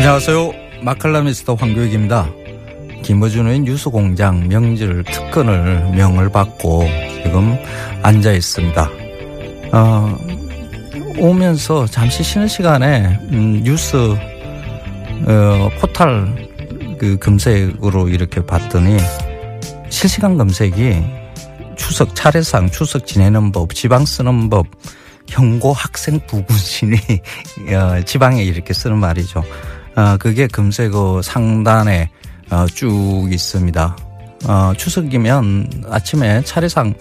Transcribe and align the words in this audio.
안녕하세요. 0.00 0.52
마칼라미스터 0.80 1.56
황교익입니다. 1.56 2.30
김어준의 3.02 3.60
뉴스공장 3.60 4.48
명절 4.48 5.04
특근을 5.04 5.90
명을 5.90 6.30
받고 6.30 6.84
지금 7.22 7.58
앉아 8.02 8.32
있습니다. 8.32 8.90
어, 9.72 10.18
오면서 11.18 11.84
잠시 11.84 12.22
쉬는 12.22 12.48
시간에 12.48 13.18
음, 13.30 13.62
뉴스 13.62 14.16
어, 15.26 15.70
포탈 15.78 16.48
그 16.98 17.18
검색으로 17.18 18.08
이렇게 18.08 18.40
봤더니 18.40 18.96
실시간 19.90 20.38
검색이 20.38 21.04
추석 21.76 22.14
차례상 22.14 22.70
추석 22.70 23.06
지내는 23.06 23.52
법, 23.52 23.74
지방 23.74 24.06
쓰는 24.06 24.48
법, 24.48 24.66
현고 25.28 25.74
학생 25.74 26.20
부군신이 26.26 26.96
어, 27.76 28.02
지방에 28.06 28.42
이렇게 28.42 28.72
쓰는 28.72 28.96
말이죠. 28.96 29.44
어, 29.96 30.16
그게 30.18 30.46
검색어 30.46 31.22
상단에 31.22 32.10
어, 32.50 32.66
쭉 32.66 33.28
있습니다. 33.30 33.96
어, 34.46 34.72
추석이면 34.76 35.84
아침에 35.88 36.42
차례상 36.44 36.94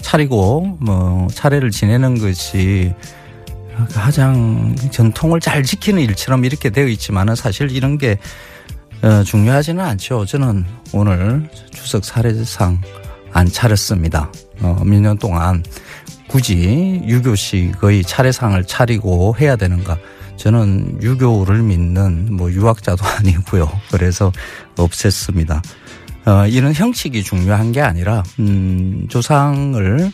차리고 0.00 0.76
뭐 0.80 1.28
차례를 1.32 1.70
지내는 1.70 2.18
것이 2.18 2.92
가장 3.92 4.76
전통을 4.90 5.40
잘 5.40 5.62
지키는 5.62 6.02
일처럼 6.02 6.44
이렇게 6.44 6.70
되어 6.70 6.86
있지만은 6.86 7.34
사실 7.34 7.70
이런 7.70 7.98
게 7.98 8.18
어, 9.02 9.22
중요하지는 9.22 9.84
않죠. 9.84 10.24
저는 10.26 10.64
오늘 10.92 11.48
추석 11.72 12.02
차례상 12.02 12.80
안 13.32 13.48
차렸습니다. 13.48 14.30
어, 14.60 14.80
몇년 14.84 15.18
동안 15.18 15.62
굳이 16.34 17.00
유교식의 17.06 18.02
차례상을 18.02 18.64
차리고 18.64 19.36
해야 19.38 19.54
되는가? 19.54 19.96
저는 20.36 20.98
유교를 21.00 21.62
믿는 21.62 22.34
뭐 22.34 22.50
유학자도 22.50 23.04
아니고요. 23.06 23.70
그래서 23.92 24.32
없앴습니다. 24.74 25.62
어, 26.26 26.44
이런 26.48 26.74
형식이 26.74 27.22
중요한 27.22 27.70
게 27.70 27.80
아니라 27.80 28.24
음, 28.40 29.06
조상을 29.08 30.10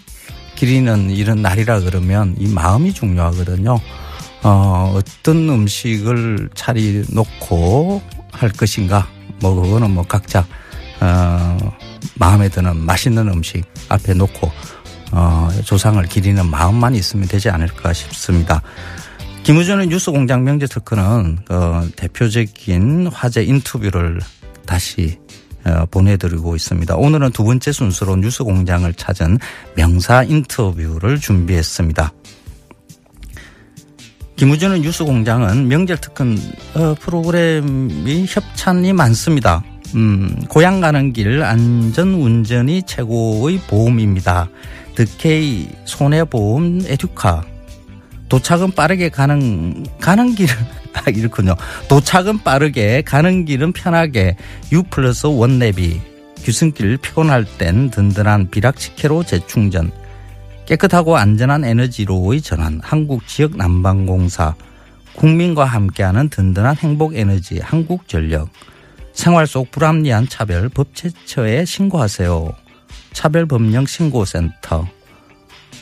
기리는 0.56 1.08
이런 1.08 1.40
날이라 1.40 1.80
그러면 1.80 2.36
이 2.38 2.48
마음이 2.48 2.92
중요하거든요. 2.92 3.78
어, 4.42 4.94
어떤 4.94 5.48
음식을 5.48 6.50
차리 6.54 7.02
놓고 7.08 8.02
할 8.30 8.50
것인가? 8.50 9.08
뭐 9.40 9.54
그거는 9.54 9.90
뭐 9.92 10.04
각자 10.04 10.46
어, 11.00 11.56
마음에 12.16 12.50
드는 12.50 12.76
맛있는 12.76 13.26
음식 13.28 13.64
앞에 13.88 14.12
놓고 14.12 14.52
어, 15.12 15.48
조상을 15.64 16.02
기리는 16.04 16.44
마음만 16.46 16.94
있으면 16.94 17.28
되지 17.28 17.50
않을까 17.50 17.92
싶습니다. 17.92 18.62
김우준의 19.42 19.88
뉴스공장 19.88 20.44
명제 20.44 20.66
특허는 20.66 21.38
어, 21.48 21.82
대표적인 21.96 23.08
화제 23.08 23.42
인터뷰를 23.42 24.20
다시 24.66 25.18
어, 25.64 25.86
보내드리고 25.90 26.56
있습니다. 26.56 26.96
오늘은 26.96 27.32
두 27.32 27.44
번째 27.44 27.72
순서로 27.72 28.16
뉴스공장을 28.16 28.92
찾은 28.94 29.38
명사 29.76 30.22
인터뷰를 30.22 31.18
준비했습니다. 31.18 32.12
김우준의 34.36 34.80
뉴스공장은 34.80 35.68
명절 35.68 35.98
특근 35.98 36.38
어, 36.74 36.94
프로그램이 37.00 38.26
협찬이 38.28 38.92
많습니다. 38.92 39.62
음, 39.96 40.34
고향 40.48 40.80
가는 40.80 41.12
길 41.12 41.42
안전 41.42 42.14
운전이 42.14 42.84
최고의 42.86 43.58
보험입니다. 43.68 44.48
득케이 45.00 45.66
손해보험 45.86 46.82
에듀카. 46.86 47.42
도착은 48.28 48.72
빠르게 48.72 49.08
가는 49.08 49.86
가는 49.98 50.34
길은 50.34 50.54
아, 50.92 51.08
이렇군요. 51.08 51.54
도착은 51.88 52.40
빠르게 52.40 53.00
가는 53.00 53.46
길은 53.46 53.72
편하게 53.72 54.36
U 54.72 54.82
플러스 54.82 55.26
원내비. 55.26 56.02
규승길 56.42 56.98
피곤할 56.98 57.46
땐 57.56 57.90
든든한 57.90 58.50
비락치케로 58.50 59.22
재충전. 59.22 59.90
깨끗하고 60.66 61.16
안전한 61.16 61.64
에너지로의 61.64 62.42
전환. 62.42 62.78
한국 62.82 63.26
지역 63.26 63.56
난방공사. 63.56 64.54
국민과 65.16 65.64
함께하는 65.64 66.28
든든한 66.28 66.76
행복 66.76 67.16
에너지 67.16 67.58
한국전력. 67.58 68.50
생활 69.14 69.46
속 69.46 69.70
불합리한 69.70 70.28
차별 70.28 70.68
법제처에 70.68 71.64
신고하세요. 71.64 72.54
차별법령신고센터 73.12 74.88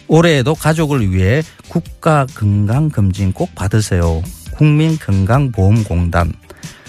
올해에도 0.08 0.54
가족을 0.54 1.12
위해 1.12 1.42
국가건강검진 1.68 3.32
꼭 3.32 3.54
받으세요. 3.54 4.22
국민건강보험공단 4.54 6.32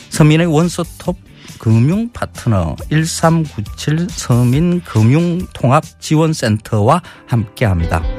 서민의 0.09 0.47
원스톱 0.47 1.17
금융파트너 1.59 2.75
1397 2.89 4.07
서민금융통합지원센터와 4.09 7.03
함께합니다. 7.27 8.18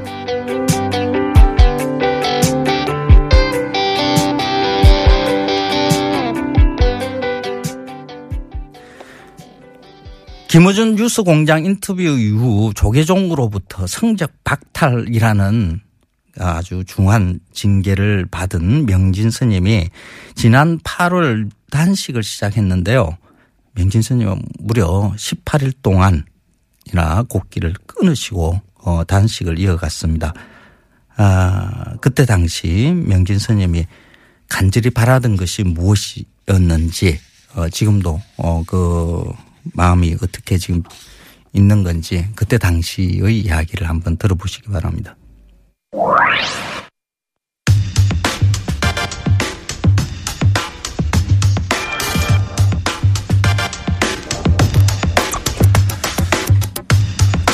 김어준 10.51 10.95
뉴스공장 10.95 11.63
인터뷰 11.63 12.01
이후 12.01 12.73
조계종으로부터 12.75 13.87
성적 13.87 14.33
박탈이라는 14.43 15.79
아주 16.39 16.83
중한 16.85 17.39
징계를 17.53 18.25
받은 18.29 18.85
명진 18.85 19.29
스님이 19.29 19.87
지난 20.35 20.77
8월 20.79 21.49
단식을 21.69 22.21
시작했는데요. 22.21 23.15
명진 23.75 24.01
스님은 24.01 24.43
무려 24.59 25.13
18일 25.15 25.71
동안이나 25.81 27.23
곡기를 27.29 27.73
끊으시고 27.87 28.59
어, 28.79 29.03
단식을 29.05 29.57
이어갔습니다. 29.57 30.33
아, 31.15 31.95
그때 32.01 32.25
당시 32.25 32.93
명진 33.05 33.39
스님이 33.39 33.85
간절히 34.49 34.89
바라던 34.89 35.37
것이 35.37 35.63
무엇이었는지 35.63 37.19
어, 37.55 37.69
지금도 37.69 38.21
어, 38.35 38.63
그 38.67 39.31
마음이 39.73 40.15
어떻게 40.21 40.57
지금 40.57 40.83
있는 41.53 41.83
건지 41.83 42.27
그때 42.35 42.57
당시의 42.57 43.39
이야기를 43.39 43.87
한번 43.89 44.17
들어보시기 44.17 44.69
바랍니다. 44.69 45.15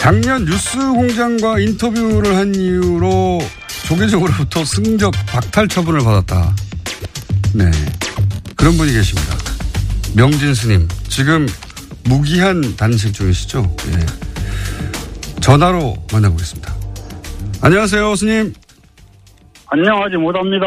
작년 0.07 0.45
뉴스 0.45 0.77
공장과 0.77 1.59
인터뷰를 1.59 2.38
한 2.38 2.56
이유로 2.56 3.39
조계적으로부터 3.88 4.63
승적 4.63 5.13
박탈 5.25 5.68
처분을 5.68 6.00
받았다. 6.00 6.56
네. 7.54 7.69
그런 8.56 8.77
분이 8.77 8.94
계십니다. 8.94 9.36
명진 10.15 10.54
스님. 10.54 10.88
지금 11.09 11.45
무기한 12.07 12.62
단식 12.77 13.13
중이시죠? 13.13 13.75
예. 13.89 15.39
전화로 15.42 15.95
만나보겠습니다. 16.12 16.74
안녕하세요, 17.62 18.15
스님. 18.15 18.54
안녕하지 19.68 20.15
못합니다. 20.15 20.65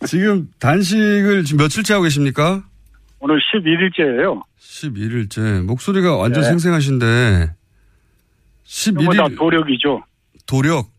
지금 0.06 0.48
단식을 0.58 1.44
지금 1.44 1.58
며칠째 1.58 1.92
하고 1.94 2.04
계십니까? 2.04 2.64
오늘 3.18 3.38
11일째예요. 3.38 4.42
11일째. 4.58 5.62
목소리가 5.64 6.16
완전 6.16 6.42
네. 6.42 6.48
생생하신데 6.48 7.54
11일 8.64 9.16
다 9.18 9.28
도력이죠. 9.36 10.02
도력. 10.46 10.90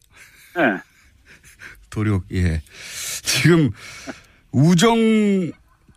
네. 0.55 0.61
도력. 1.89 2.23
예. 2.31 2.61
지금 3.23 3.71
우정 4.51 4.95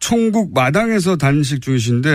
총국 0.09 0.53
마당에서 0.53 1.17
단식 1.17 1.63
중이신데 1.63 2.11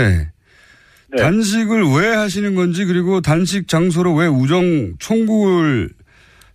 네. 1.11 1.17
단식을 1.17 1.81
왜 1.97 2.13
하시는 2.15 2.53
건지 2.53 2.85
그리고 2.85 3.19
단식 3.19 3.67
장소로 3.67 4.13
왜 4.13 4.27
우정 4.27 4.93
총국을 4.99 5.89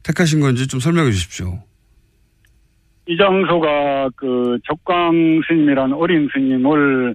택하신 0.04 0.38
건지 0.40 0.68
좀 0.68 0.78
설명해 0.78 1.10
주십시오. 1.10 1.58
이 3.08 3.16
장소가 3.16 4.10
그 4.14 4.58
적광 4.64 5.40
스님이라는 5.48 5.92
어린 5.96 6.28
스님을 6.32 7.14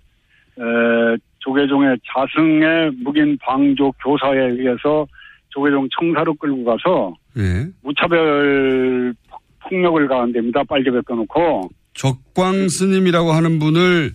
에, 0.60 1.18
조계종의 1.40 1.98
자승의 2.14 2.92
묵인 3.02 3.38
방조 3.42 3.94
교사에 4.04 4.38
의해서 4.50 5.08
조계종 5.50 5.88
청사로 5.98 6.34
끌고 6.36 6.66
가서 6.66 7.16
예. 7.38 7.68
무차별 7.82 9.14
폭- 9.30 9.42
폭력을 9.70 10.08
가한 10.10 10.34
됩니다. 10.34 10.62
빨개 10.68 10.92
벗겨놓고 10.92 11.70
적광 12.00 12.70
스님이라고 12.70 13.34
하는 13.34 13.60
분을 13.60 14.14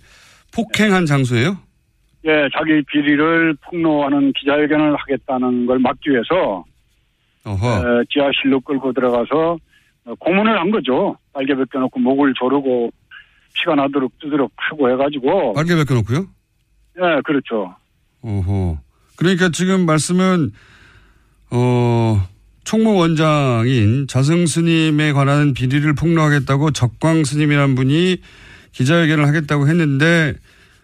폭행한 0.55 1.05
장소예요? 1.05 1.59
예 2.25 2.49
자기 2.57 2.83
비리를 2.91 3.55
폭로하는 3.61 4.33
기자회견을 4.33 4.97
하겠다는 4.97 5.67
걸 5.67 5.79
막기 5.81 6.11
위해서 6.11 6.65
어허. 7.45 8.01
에, 8.01 8.05
지하실로 8.11 8.61
끌고 8.61 8.95
들어가서 8.95 9.59
어, 10.07 10.15
고문을 10.19 10.59
한 10.59 10.71
거죠. 10.71 11.19
빨개 11.35 11.55
벗겨놓고 11.55 12.01
목을 12.01 12.33
조르고 12.39 12.91
피가 13.53 13.75
나도록 13.75 14.19
뜨도록 14.19 14.51
하고 14.57 14.91
해가지고 14.91 15.53
빨개 15.53 15.75
벗겨놓고요? 15.75 16.27
예 16.97 17.21
그렇죠. 17.23 17.75
오호. 18.23 18.79
그러니까 19.17 19.51
지금 19.51 19.85
말씀은, 19.85 20.51
어, 21.51 22.27
총무 22.64 22.96
원장인 22.96 24.06
자승 24.08 24.46
스님에 24.46 25.12
관한 25.12 25.55
비리를 25.55 25.94
폭로하겠다고 25.94 26.72
적광 26.72 27.25
스님이라는 27.25 27.75
분이 27.75 28.16
기자회견을 28.72 29.26
하겠다고 29.26 29.69
했는데 29.69 30.34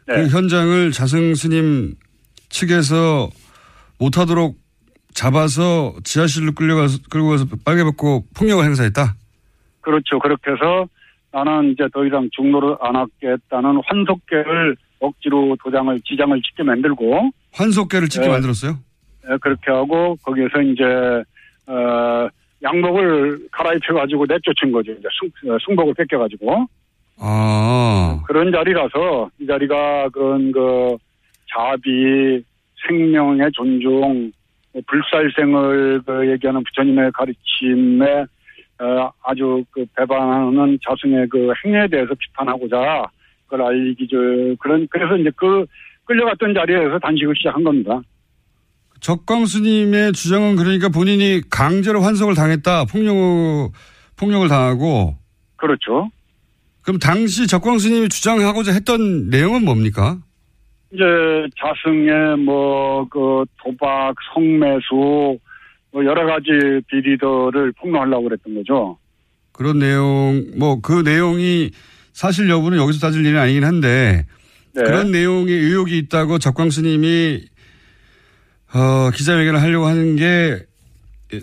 네. 0.06 0.14
그 0.14 0.28
현장을 0.28 0.92
자승 0.92 1.34
스님 1.34 1.94
측에서 2.48 3.30
못하도록 3.98 4.56
잡아서 5.14 5.94
지하실로 6.04 6.52
끌려가서, 6.52 6.98
끌고 7.10 7.30
가서 7.30 7.46
빨개 7.64 7.82
벗고 7.82 8.24
폭력을 8.36 8.64
행사했다? 8.64 9.14
그렇죠. 9.80 10.18
그렇게 10.18 10.52
해서 10.52 10.86
나는 11.32 11.72
이제 11.72 11.84
더 11.92 12.04
이상 12.04 12.28
중노를 12.32 12.76
안 12.80 12.96
하겠다는 12.96 13.80
환속계를 13.86 14.76
억지로 15.00 15.56
도장을 15.62 16.00
지장을 16.04 16.40
짓게 16.42 16.62
만들고 16.62 17.30
환속계를 17.52 18.08
찍게 18.08 18.26
네. 18.26 18.32
만들었어요? 18.32 18.78
예, 19.24 19.36
그렇게 19.40 19.70
하고 19.70 20.16
거기에서 20.22 20.60
이제 20.60 20.82
어 21.70 22.28
양복을 22.62 23.48
갈아입혀 23.52 23.94
가지고 23.94 24.26
내쫓은 24.26 24.72
거죠. 24.72 24.92
이제 24.92 25.08
승, 25.18 25.50
어, 25.50 25.56
승복을 25.64 25.94
뺏겨 25.94 26.18
가지고 26.18 26.66
아, 27.18 28.22
그런 28.26 28.52
자리라서 28.52 29.30
이 29.38 29.46
자리가 29.46 30.08
그런 30.10 30.52
그 30.52 30.96
자비, 31.52 32.42
생명의 32.86 33.50
존중, 33.52 34.32
뭐 34.72 34.82
불살생을 34.86 36.02
그 36.06 36.30
얘기하는 36.30 36.62
부처님의 36.64 37.12
가르침에 37.12 38.24
어, 38.80 39.10
아주 39.22 39.62
그 39.70 39.84
배반하는 39.96 40.78
자승의 40.82 41.28
그 41.28 41.52
행위에 41.64 41.88
대해서 41.88 42.14
비판하고자 42.18 43.04
그걸 43.46 43.66
알리기 43.66 44.08
저 44.08 44.16
그런 44.58 44.86
그래서 44.90 45.16
이제 45.16 45.30
그 45.36 45.66
끌려갔던 46.04 46.54
자리에서 46.54 46.98
단식을 46.98 47.34
시작한 47.36 47.62
겁니다. 47.62 48.00
적광 49.00 49.46
스님의 49.46 50.12
주장은 50.12 50.56
그러니까 50.56 50.88
본인이 50.88 51.40
강제로 51.50 52.02
환속을 52.02 52.34
당했다, 52.34 52.84
폭력, 52.84 53.72
폭력을 54.16 54.46
당하고, 54.48 55.16
그렇죠. 55.56 56.10
그럼 56.82 56.98
당시 56.98 57.46
적광 57.46 57.78
스님이 57.78 58.08
주장하고자 58.08 58.72
했던 58.72 59.28
내용은 59.30 59.64
뭡니까? 59.64 60.18
이제 60.92 61.02
자승의 61.58 62.38
뭐 62.38 63.06
그 63.10 63.44
도박, 63.62 64.14
성매수 64.34 65.38
뭐 65.92 66.04
여러 66.04 66.26
가지 66.26 66.48
비리들을 66.88 67.72
폭로하려고 67.78 68.24
그랬던 68.24 68.54
거죠. 68.54 68.98
그런 69.52 69.78
내용, 69.78 70.44
뭐 70.56 70.80
그 70.80 71.02
내용이 71.02 71.70
사실 72.12 72.48
여부는 72.50 72.78
여기서 72.78 72.98
따질 73.00 73.24
일은 73.24 73.38
아니긴 73.38 73.64
한데, 73.64 74.26
네. 74.74 74.82
그런 74.82 75.10
내용에 75.10 75.52
의혹이 75.52 75.96
있다고 75.98 76.38
적광 76.38 76.70
스님이, 76.70 77.42
어, 78.74 79.10
기자회견을 79.10 79.60
하려고 79.60 79.86
하는 79.86 80.16
게, 80.16 80.58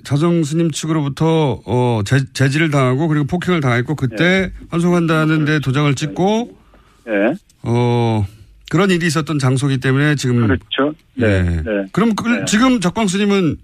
자정 0.04 0.44
스님 0.44 0.72
측으로부터, 0.72 1.62
어, 1.66 2.02
제, 2.06 2.18
제지를 2.34 2.72
당하고, 2.72 3.08
그리고 3.08 3.26
폭행을 3.26 3.62
당했고, 3.62 3.96
그때 3.96 4.52
환송한다는데 4.70 5.60
도장을 5.60 5.94
찍고, 5.96 6.58
네. 7.06 7.34
어, 7.64 8.26
그런 8.70 8.92
일이 8.92 9.06
있었던 9.08 9.40
장소이기 9.40 9.80
때문에 9.80 10.16
지금. 10.16 10.48
그렇죠. 10.48 10.94
네. 11.16 11.44
네. 11.44 11.62
네. 11.64 11.86
그럼 11.92 12.16
그, 12.16 12.28
네. 12.28 12.46
지금 12.46 12.80
적광 12.80 13.08
스님은 13.08 13.58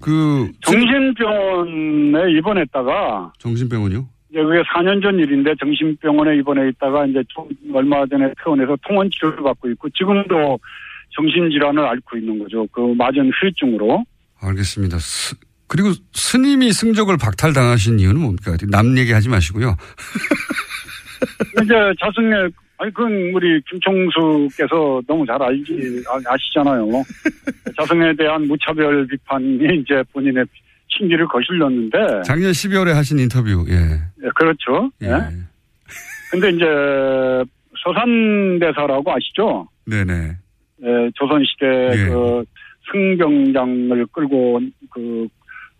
그. 0.00 0.50
정신병원에 0.60 2.32
입원했다가 2.38 3.32
정신병원이요? 3.38 4.06
이제 4.30 4.42
그게 4.42 4.62
4년 4.62 5.02
전 5.02 5.18
일인데 5.18 5.54
정신병원에 5.60 6.36
입원해 6.36 6.68
있다가 6.68 7.06
이제 7.06 7.22
좀 7.28 7.48
얼마 7.72 8.04
전에 8.06 8.32
퇴원해서 8.42 8.76
통원 8.86 9.08
치료를 9.10 9.42
받고 9.42 9.70
있고 9.70 9.88
지금도 9.90 10.58
정신질환을 11.16 11.84
앓고 11.86 12.16
있는 12.18 12.38
거죠. 12.38 12.66
그 12.72 12.80
맞은 12.96 13.30
후유증으로. 13.40 14.04
알겠습니다. 14.40 14.98
스- 14.98 15.36
그리고 15.66 15.90
스님이 16.12 16.72
승적을 16.72 17.16
박탈당하신 17.16 17.98
이유는 17.98 18.20
뭡니까? 18.20 18.56
남 18.70 18.96
얘기하지 18.98 19.28
마시고요. 19.28 19.76
이제 21.62 21.74
자승의 22.00 22.50
아니 22.76 22.92
그건 22.92 23.12
우리 23.34 23.60
김총수께서 23.70 25.00
너무 25.06 25.24
잘 25.26 25.40
알지 25.42 26.02
아- 26.08 26.32
아시잖아요. 26.34 26.86
자승에 27.78 28.14
대한 28.16 28.46
무차별 28.46 29.06
비판이 29.06 29.56
이제 29.80 30.02
본인의 30.12 30.44
심기를 30.88 31.26
거슬렸는데 31.28 32.22
작년 32.24 32.50
12월에 32.52 32.92
하신 32.92 33.18
인터뷰, 33.20 33.64
예. 33.68 33.74
예, 33.74 34.28
그렇죠. 34.34 34.90
예. 35.02 35.06
예. 35.08 35.20
근데 36.30 36.50
이제 36.50 36.64
서산대사라고 37.82 39.12
아시죠? 39.12 39.68
네네. 39.86 40.36
예, 40.84 41.10
조선시대 41.14 41.66
예. 41.92 42.08
그 42.08 42.44
승병장을 42.92 44.06
끌고 44.12 44.54
온 44.54 44.72
그 44.90 45.26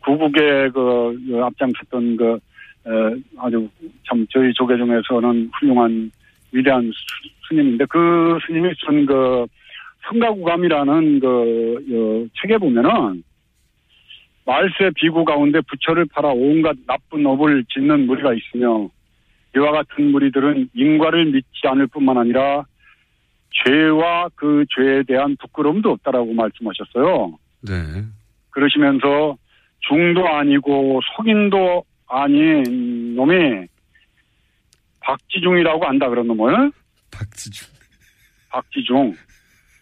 구국의 0.04 0.70
그, 0.73 1.16
그 1.28 1.42
앞장섰던 1.44 2.16
그 2.16 2.38
에, 2.87 2.90
아주 3.38 3.68
참 4.06 4.26
저희 4.30 4.52
조계 4.52 4.76
중에서는 4.76 5.50
훌륭한 5.58 6.11
위대한 6.52 6.82
수- 6.92 7.28
스님인데 7.49 7.87
그 7.88 8.38
스님이 8.46 8.70
쓴 8.84 9.06
그 9.06 9.46
성가구감이라는 10.08 11.20
그 11.20 11.26
어, 11.90 12.26
책에 12.40 12.58
보면은 12.58 13.23
말세 14.44 14.90
비구 14.96 15.25
가운데 15.25 15.61
부처를 15.62 16.04
팔아 16.12 16.28
온갖 16.28 16.76
나쁜 16.87 17.25
업을 17.25 17.64
짓는 17.73 18.06
무리가 18.06 18.34
있으며 18.34 18.88
이와 19.56 19.73
같은 19.73 20.11
무리들은 20.12 20.68
인과를 20.75 21.26
믿지 21.26 21.46
않을 21.64 21.87
뿐만 21.87 22.18
아니라 22.18 22.64
죄와 23.64 24.28
그 24.34 24.64
죄에 24.75 25.02
대한 25.06 25.37
부끄러움도 25.40 25.90
없다라고 25.92 26.32
말씀하셨어요. 26.34 27.38
네. 27.62 27.73
그러시면서 28.50 29.37
중도 29.80 30.26
아니고 30.28 31.00
속인도 31.16 31.84
아닌 32.06 33.14
놈이 33.14 33.66
박지중이라고 35.00 35.87
안다 35.87 36.08
그런 36.08 36.26
놈을 36.26 36.73
박지중. 37.11 37.68
박지중 38.50 39.14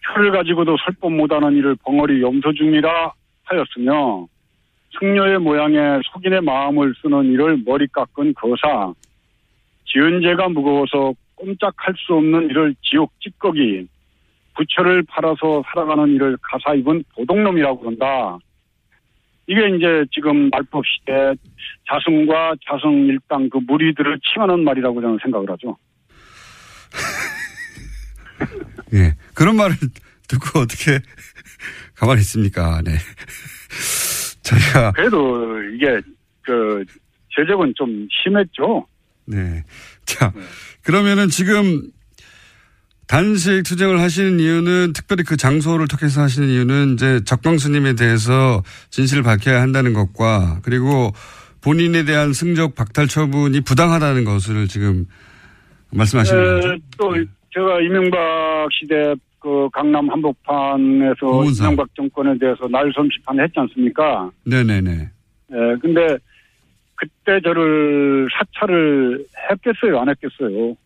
혀를 0.03 0.33
가지고도 0.33 0.77
설법 0.85 1.13
못하는 1.13 1.57
이를 1.57 1.77
벙어리 1.77 2.23
염소중이라 2.23 3.13
하였으며 3.45 4.27
승려의 4.99 5.39
모양에 5.39 6.01
속인의 6.13 6.43
마음을 6.43 6.95
쓰는 7.01 7.33
이를 7.33 7.59
머리 7.65 7.87
깎은 7.89 8.35
거사 8.35 8.93
지은 9.87 10.23
죄가 10.23 10.49
무거워서 10.49 11.13
꼼짝할 11.37 11.95
수 11.97 12.15
없는 12.15 12.51
이를 12.51 12.75
지옥 12.83 13.13
찌꺼기 13.21 13.89
부처를 14.55 15.03
팔아서 15.05 15.63
살아가는 15.67 16.15
이를 16.15 16.37
가사 16.43 16.75
입은 16.75 17.05
도둑놈이라고 17.15 17.81
그런다. 17.81 18.39
이게 19.47 19.61
이제 19.77 20.05
지금 20.13 20.51
말법 20.51 20.85
시대 20.87 21.35
자승과 21.89 22.55
자승 22.69 23.07
일당 23.07 23.49
그 23.51 23.59
무리들을 23.59 24.21
칭하는 24.33 24.65
말이라고 24.65 25.01
저는 25.01 25.19
생각을 25.23 25.51
하죠. 25.51 25.77
예. 28.95 29.15
그런 29.35 29.57
말을 29.57 29.75
듣고 30.29 30.61
어떻게 30.61 31.01
가만히 31.97 32.21
있습니까? 32.21 32.81
네. 32.83 32.93
저희가. 34.43 34.93
그래도 34.93 35.63
이게 35.75 36.01
그 36.43 36.85
제적은 37.35 37.73
좀 37.77 38.07
심했죠. 38.11 38.87
네. 39.27 39.63
자, 40.13 40.33
그러면은 40.83 41.29
지금 41.29 41.83
단식 43.07 43.63
투쟁을 43.65 44.01
하시는 44.01 44.39
이유는 44.41 44.93
특별히 44.95 45.23
그 45.25 45.37
장소를 45.37 45.87
택해서 45.89 46.23
하시는 46.23 46.49
이유는 46.49 46.95
이제 46.95 47.21
적광스님에 47.25 47.95
대해서 47.95 48.63
진실을 48.91 49.23
밝혀야 49.23 49.61
한다는 49.61 49.93
것과 49.93 50.61
그리고 50.63 51.13
본인에 51.61 52.05
대한 52.05 52.33
승적 52.33 52.75
박탈 52.75 53.09
처분이 53.09 53.61
부당하다는 53.63 54.25
것을 54.25 54.67
지금 54.69 55.07
말씀하시는 55.93 56.41
에, 56.41 56.55
거죠. 56.55 56.77
또 56.99 57.15
제가 57.55 57.81
이명박 57.81 58.69
시대 58.73 59.15
그 59.39 59.69
강남 59.73 60.09
한복판에서 60.09 61.27
고문사. 61.27 61.65
이명박 61.65 61.89
정권에 61.95 62.39
대해서 62.39 62.67
날선 62.71 63.09
비판을 63.09 63.45
했지 63.45 63.55
않습니까? 63.57 64.31
네네네. 64.47 64.91
예, 64.91 65.57
근데 65.81 66.17
그때 67.03 67.41
저를 67.43 68.29
사찰을 68.33 69.27
했겠어요, 69.51 70.01
안 70.01 70.09
했겠어요? 70.09 70.77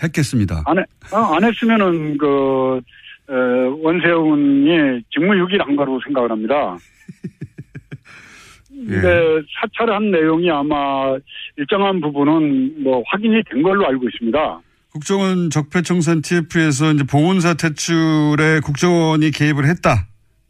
했겠습니다. 0.00 0.62
안, 0.66 0.78
해, 0.78 0.84
아, 1.12 1.34
안 1.34 1.42
했으면은 1.42 2.16
그 2.16 2.80
에, 3.28 3.34
원세훈이 3.82 5.02
직무유기를 5.12 5.66
한 5.66 5.74
거라고 5.74 6.00
생각을 6.04 6.30
합니다. 6.30 6.76
근데 8.68 9.42
사찰을 9.60 9.92
한 9.92 10.12
내용이 10.12 10.48
아마 10.48 11.16
일정한 11.56 12.00
부분은 12.00 12.84
뭐 12.84 13.02
확인이 13.08 13.42
된 13.50 13.60
걸로 13.62 13.88
알고 13.88 14.08
있습니다. 14.08 14.60
국정원 14.92 15.50
적폐청산 15.50 16.22
TF에서 16.22 16.92
이제 16.92 17.02
봉은사 17.02 17.54
퇴출에 17.54 18.60
국정원이 18.64 19.32
개입을 19.32 19.66
했다. 19.66 20.06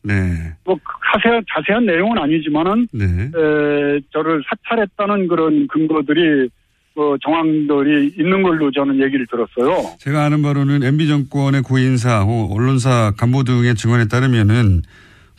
네. 0.08 0.54
뭐 0.64 0.76
자세한 1.12 1.44
자세한 1.54 1.86
내용은 1.86 2.18
아니지만은 2.18 2.88
네. 2.92 3.04
에, 3.04 4.00
저를 4.12 4.42
사찰했다는 4.48 5.28
그런 5.28 5.68
근거들이 5.68 6.48
어, 6.96 7.14
정황들이 7.22 8.14
있는 8.18 8.42
걸로 8.42 8.72
저는 8.72 9.00
얘기를 9.00 9.24
들었어요. 9.30 9.96
제가 9.98 10.24
아는 10.24 10.42
바로는 10.42 10.82
MB 10.82 11.06
정권의 11.06 11.62
고인사, 11.62 12.24
언론사 12.24 13.12
간부 13.16 13.44
등의 13.44 13.76
증언에 13.76 14.08
따르면은 14.08 14.82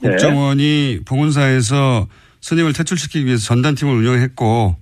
네. 0.01 0.09
국정원이 0.09 0.99
봉은사에서 1.05 2.07
스님을 2.41 2.71
퇴출시키기 2.73 3.25
위해서 3.25 3.43
전단팀을 3.47 3.93
운영했고 3.93 4.77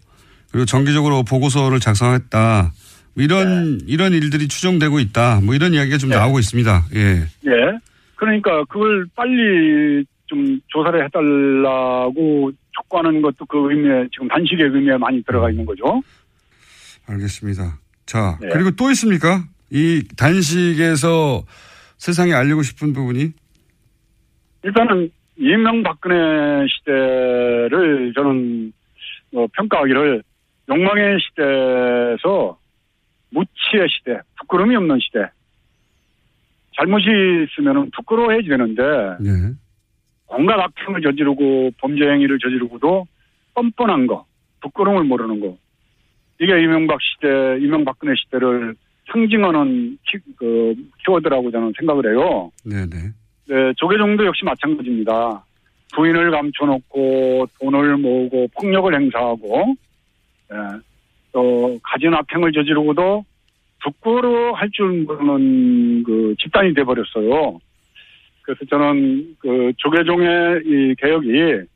그리고 0.51 0.65
정기적으로 0.65 1.23
보고서를 1.23 1.79
작성했다. 1.79 2.71
뭐 3.15 3.23
이런 3.23 3.79
이런 3.87 4.13
일들이 4.13 4.47
추정되고 4.47 4.99
있다. 4.99 5.41
뭐 5.41 5.55
이런 5.55 5.73
이야기가 5.73 5.97
좀 5.97 6.11
나오고 6.11 6.37
있습니다. 6.37 6.85
예. 6.93 6.99
예. 7.47 7.79
그러니까 8.17 8.65
그걸 8.65 9.05
빨리 9.15 10.05
좀 10.25 10.59
조사를 10.67 11.05
해달라고 11.05 12.51
촉구하는 12.71 13.21
것도 13.21 13.45
그 13.45 13.71
의미에 13.71 14.07
지금 14.11 14.27
단식의 14.27 14.67
의미에 14.67 14.97
많이 14.97 15.23
들어가 15.23 15.49
있는 15.49 15.65
거죠. 15.65 16.01
알겠습니다. 17.07 17.79
자, 18.05 18.37
네. 18.41 18.49
그리고 18.51 18.71
또 18.71 18.91
있습니까? 18.91 19.43
이 19.71 20.03
단식에서 20.17 21.43
세상에 21.97 22.33
알리고 22.33 22.63
싶은 22.63 22.93
부분이 22.93 23.31
일단은 24.63 25.09
이명박근혜 25.37 26.65
시대를 26.67 28.13
저는 28.15 28.73
어, 29.35 29.45
평가하기를 29.53 30.23
욕망의 30.69 31.17
시대에서 31.21 32.57
무치의 33.29 33.87
시대, 33.89 34.19
부끄러움이 34.39 34.75
없는 34.75 34.99
시대. 35.01 35.19
잘못이 36.77 37.07
있으면 37.49 37.89
부끄러워해야 37.91 38.41
되는데 38.41 38.83
네. 39.19 39.53
온갖 40.27 40.59
악행을 40.59 41.01
저지르고 41.01 41.71
범죄 41.79 42.07
행위를 42.07 42.37
저지르고도 42.39 43.05
뻔뻔한 43.53 44.07
거, 44.07 44.25
부끄러움을 44.61 45.03
모르는 45.03 45.39
거. 45.39 45.57
이게 46.39 46.61
이명박 46.61 46.99
시대, 47.01 47.57
이명박근혜 47.59 48.13
시대를 48.15 48.75
상징하는 49.11 49.97
키, 50.07 50.17
그, 50.35 50.75
키워드라고 51.03 51.49
저는 51.49 51.73
생각을 51.77 52.11
해요. 52.11 52.51
네네. 52.63 53.11
네, 53.49 53.73
조계종도 53.77 54.25
역시 54.25 54.43
마찬가지입니다. 54.43 55.43
부인을 55.95 56.29
감춰놓고 56.31 57.47
돈을 57.59 57.97
모으고 57.97 58.47
폭력을 58.59 58.93
행사하고, 58.93 59.75
예, 60.51 60.57
또 61.31 61.79
가진 61.81 62.13
악행을 62.13 62.51
저지르고도 62.51 63.23
부끄러워할 63.91 64.69
줄 64.71 65.03
모르는 65.03 66.03
그 66.03 66.35
집단이 66.39 66.73
돼버렸어요. 66.73 67.59
그래서 68.41 68.65
저는 68.69 69.35
그 69.39 69.73
조계종의 69.77 70.61
이 70.65 70.95
개혁이 70.97 71.67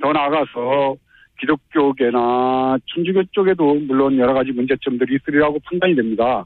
더 0.00 0.12
나아가서 0.12 0.96
기독교계나 1.40 2.78
천주교 2.86 3.24
쪽에도 3.32 3.74
물론 3.74 4.16
여러 4.18 4.32
가지 4.32 4.52
문제점들이 4.52 5.16
있으리라고 5.16 5.58
판단이 5.64 5.94
됩니다. 5.94 6.44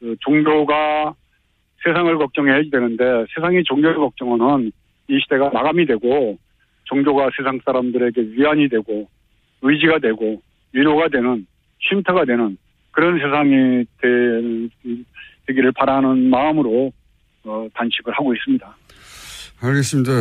그 0.00 0.16
종교가 0.20 1.14
세상을 1.82 2.16
걱정해야 2.18 2.62
되는데 2.70 3.26
세상이 3.34 3.64
종교를 3.64 3.96
걱정하는 3.96 4.70
이 5.08 5.20
시대가 5.20 5.50
마감이 5.50 5.84
되고 5.86 6.38
종교가 6.84 7.30
세상 7.36 7.58
사람들에게 7.64 8.20
위안이 8.36 8.68
되고 8.68 9.08
의지가 9.62 9.98
되고 9.98 10.40
위로가 10.72 11.08
되는 11.08 11.46
쉼터가 11.80 12.24
되는 12.24 12.56
그런 12.94 13.18
세상이 13.18 13.84
되, 14.00 15.02
되기를 15.46 15.72
바라는 15.72 16.30
마음으로 16.30 16.92
어, 17.44 17.66
단식을 17.74 18.12
하고 18.14 18.34
있습니다. 18.34 18.76
알겠습니다. 19.60 20.12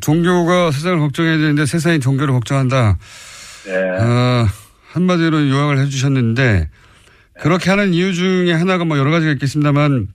종교가 0.00 0.70
세상을 0.70 0.98
걱정해야 1.00 1.36
되는데 1.36 1.66
세상이 1.66 2.00
종교를 2.00 2.32
걱정한다. 2.34 2.98
네. 3.66 3.74
어, 3.74 4.46
한마디로 4.92 5.48
요약을 5.48 5.78
해주셨는데 5.78 6.70
그렇게 7.40 7.70
하는 7.70 7.92
이유 7.92 8.14
중에 8.14 8.52
하나가 8.52 8.84
뭐 8.84 8.98
여러 8.98 9.10
가지가 9.10 9.32
있겠습니다만 9.32 10.08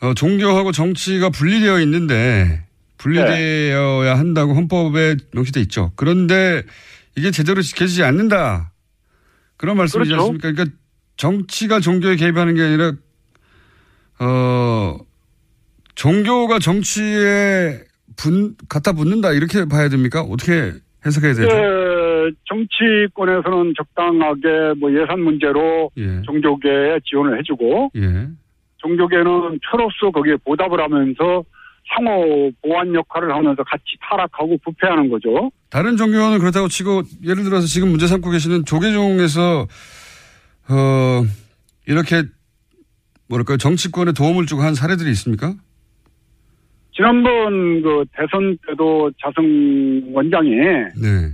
어, 0.00 0.14
종교하고 0.14 0.72
정치가 0.72 1.28
분리되어 1.28 1.80
있는데 1.80 2.64
분리되어야 2.98 4.18
한다고 4.18 4.54
헌법에 4.54 5.16
명시돼 5.32 5.60
있죠. 5.62 5.92
그런데 5.96 6.62
이게 7.16 7.30
제대로 7.30 7.60
지켜지지 7.62 8.02
않는다. 8.04 8.72
그런 9.56 9.76
말씀이지 9.76 10.10
그렇죠. 10.10 10.22
않습니까? 10.22 10.52
그러니까 10.52 10.76
정치가 11.18 11.80
종교에 11.80 12.16
개입하는 12.16 12.54
게 12.54 12.62
아니라 12.62 12.92
어 14.20 14.96
종교가 15.94 16.58
정치에 16.60 17.80
분 18.16 18.54
갖다 18.68 18.92
붙는다 18.92 19.32
이렇게 19.32 19.66
봐야 19.66 19.88
됩니까? 19.88 20.22
어떻게 20.22 20.72
해석해야 21.04 21.34
되죠? 21.34 21.48
예, 21.54 22.30
정치권에서는 22.48 23.74
적당하게 23.76 24.74
뭐 24.78 24.90
예산 24.92 25.20
문제로 25.20 25.90
예. 25.96 26.22
종교계에 26.22 27.00
지원을 27.04 27.38
해주고 27.38 27.90
예. 27.96 28.28
종교계는 28.78 29.58
표로서 29.70 30.10
거기에 30.12 30.36
보답을 30.44 30.80
하면서 30.80 31.44
상호 31.94 32.50
보완 32.62 32.94
역할을 32.94 33.34
하면서 33.34 33.62
같이 33.64 33.84
타락하고 34.08 34.58
부패하는 34.64 35.10
거죠. 35.10 35.50
다른 35.70 35.96
종교는 35.96 36.38
그렇다고 36.38 36.68
치고 36.68 37.02
예를 37.24 37.44
들어서 37.44 37.66
지금 37.66 37.88
문제 37.88 38.06
삼고 38.06 38.30
계시는 38.30 38.64
조계종에서 38.66 39.66
어 40.70 41.24
이렇게 41.86 42.24
뭐랄까요 43.28 43.56
정치권에 43.56 44.12
도움을 44.12 44.46
주고 44.46 44.62
한 44.62 44.74
사례들이 44.74 45.10
있습니까? 45.10 45.54
지난번 46.94 47.82
그 47.82 48.04
대선 48.12 48.58
때도 48.66 49.10
자승 49.22 50.10
원장이 50.12 50.50
네. 50.50 51.32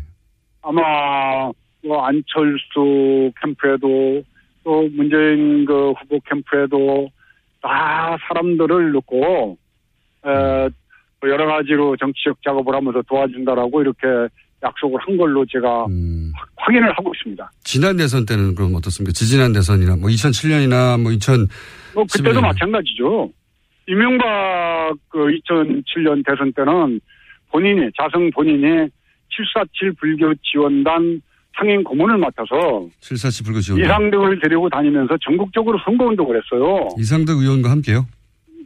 아마 0.63 1.51
뭐 1.83 2.05
안철수 2.05 3.33
캠프에도 3.41 4.23
또 4.63 4.89
문재인 4.93 5.65
그 5.65 5.93
후보 5.93 6.21
캠프에도 6.29 7.09
다 7.63 8.17
사람들을 8.29 8.93
넣고 8.93 9.57
에, 10.27 10.69
뭐 11.21 11.31
여러 11.31 11.47
가지로 11.47 11.97
정치적 11.97 12.43
작업을 12.43 12.75
하면서 12.75 13.03
도와준다라고 13.03 13.81
이렇게 13.81 14.07
약속을 14.65 14.99
한 15.07 15.17
걸로 15.17 15.45
제가 15.47 15.87
음. 15.87 16.33
확인을 16.57 16.91
하고 16.93 17.13
있습니다. 17.15 17.51
지난 17.65 17.97
대선 17.97 18.25
때는 18.25 18.55
그럼 18.55 18.75
어떻습니까? 18.75 19.13
지지난 19.13 19.53
대선이나 19.53 19.97
뭐 19.97 20.09
2007년이나 20.09 21.01
뭐 21.01 21.13
2000. 21.13 21.47
뭐 21.95 22.05
그때도 22.11 22.41
11년. 22.41 22.43
마찬가지죠. 22.43 23.31
이명박 23.87 24.95
그 25.09 25.19
2007년 25.19 26.25
대선 26.27 26.53
때는 26.55 27.01
본인이 27.51 27.91
자성 28.01 28.31
본인이 28.31 28.89
747 29.37 29.93
불교 30.01 30.33
지원단 30.43 31.21
상임 31.57 31.85
고문을 31.85 32.17
맡아서 32.19 32.87
747 33.01 33.45
불교 33.45 33.61
지원. 33.61 33.81
이상득을 33.81 34.41
데리고 34.41 34.69
다니면서 34.71 35.17
전국적으로 35.25 35.79
선거 35.85 36.07
운동을 36.07 36.41
했어요. 36.43 36.89
이상득 36.99 37.39
의원과 37.39 37.71
함께요? 37.71 38.07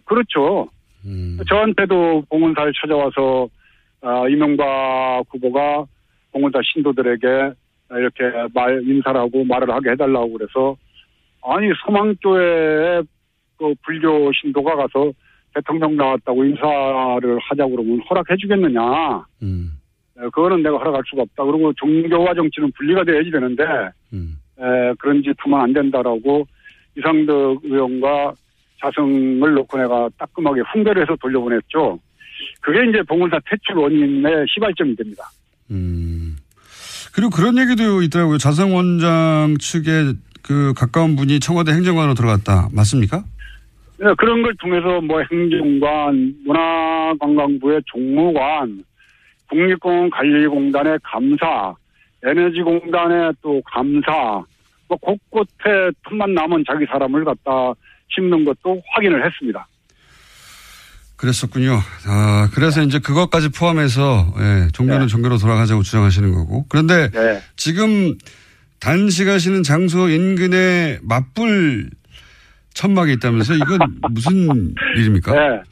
그렇죠. 0.05 0.69
음. 1.05 1.39
저한테도 1.49 2.25
봉은사를 2.31 2.73
찾아와서 2.81 3.49
아, 4.01 4.29
이명박 4.29 5.25
후보가 5.31 5.87
봉은사 6.33 6.61
신도들에게 6.63 7.27
이렇게 7.91 8.25
말 8.55 8.83
인사를 8.83 9.19
하고 9.19 9.45
말을 9.45 9.71
하게 9.71 9.91
해달라고 9.91 10.33
그래서 10.35 10.77
아니 11.43 11.71
소망교회에 11.85 13.03
그 13.57 13.75
불교 13.85 14.31
신도가 14.33 14.77
가서 14.77 15.13
대통령 15.55 15.97
나왔다고 15.97 16.45
인사를 16.45 17.39
하자고 17.41 17.71
그러면 17.71 18.01
허락해 18.09 18.37
주겠느냐. 18.37 19.25
음. 19.43 19.73
에, 20.19 20.23
그거는 20.27 20.63
내가 20.63 20.79
허락할 20.79 21.03
수가 21.07 21.23
없다. 21.23 21.45
그리고 21.45 21.73
종교와 21.75 22.35
정치는 22.35 22.73
분리가 22.73 23.05
돼야지 23.05 23.31
되는데 23.31 23.65
음. 24.13 24.37
에, 24.59 24.95
그런 24.99 25.23
짓 25.23 25.35
하면 25.39 25.61
안 25.61 25.73
된다라고 25.73 26.47
이상득 26.97 27.61
의원과 27.65 28.35
자성을 28.81 29.55
놓고 29.55 29.79
내가 29.79 30.09
따끔하게 30.19 30.61
훈계를 30.73 31.03
해서 31.03 31.17
돌려보냈죠. 31.21 31.99
그게 32.61 32.89
이제 32.89 33.03
봉은사 33.03 33.39
퇴출 33.49 33.77
원인의 33.77 34.47
시발점이 34.49 34.97
됩니다. 34.97 35.25
음. 35.71 36.37
그리고 37.13 37.31
그런 37.31 37.59
얘기도 37.59 38.03
있더라고요. 38.03 38.39
자성 38.39 38.75
원장 38.75 39.57
측에 39.59 40.13
그 40.43 40.73
가까운 40.77 41.17
분이 41.17 41.41
청와대 41.41 41.73
행정관으로 41.73 42.15
들어갔다. 42.15 42.69
맞습니까? 42.73 43.25
네, 43.99 44.07
그런 44.17 44.43
걸 44.43 44.55
통해서 44.61 45.01
뭐 45.01 45.21
행정관, 45.31 46.35
문화관광부의 46.45 47.83
종무관, 47.87 48.85
국립공원관리공단의 49.49 51.01
감사, 51.03 51.75
에너지공단의 52.23 53.33
또 53.43 53.61
감사, 53.65 54.43
뭐 54.87 54.97
곳곳에 55.01 55.91
틈만 56.09 56.35
남은 56.35 56.65
자기 56.67 56.87
사람을 56.87 57.25
갖다 57.25 57.75
심는 58.09 58.45
것도 58.45 58.81
확인을 58.93 59.25
했습니다. 59.25 59.67
그랬었군요. 61.19 61.79
아, 62.07 62.49
그래서 62.55 62.81
이제 62.83 63.01
그것까지 63.01 63.51
포함해서, 63.51 64.33
예, 64.39 64.69
종교는 64.73 65.09
종교로 65.09 65.37
돌아가자고 65.39 65.83
주장하시는 65.83 66.33
거고. 66.33 66.65
그런데 66.69 67.11
네. 67.11 67.41
지금 67.57 68.17
단식하시는 68.81 69.65
장소 69.65 70.09
인근에 70.09 71.01
맞불 71.03 71.91
천막이 72.75 73.15
있다면서 73.15 73.55
이건 73.55 73.79
무슨 74.15 74.75
일입니까? 74.97 75.33
네. 75.33 75.63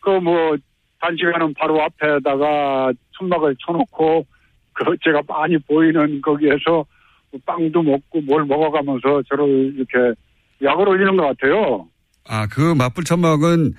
그 0.00 0.10
뭐 0.20 0.56
단시간은 1.00 1.54
바로 1.54 1.82
앞에다가 1.82 2.92
천막을 3.18 3.54
쳐놓고 3.64 4.26
그 4.72 4.84
제가 5.04 5.22
많이 5.28 5.56
보이는 5.58 6.20
거기에서 6.20 6.84
뭐 7.30 7.40
빵도 7.44 7.82
먹고 7.82 8.20
뭘 8.22 8.44
먹어가면서 8.44 9.22
저를 9.28 9.74
이렇게 9.76 10.18
약을 10.62 10.88
올리는 10.88 11.16
것 11.16 11.24
같아요. 11.26 11.86
아, 12.28 12.46
그 12.48 12.74
맞불 12.74 13.04
천막은 13.04 13.74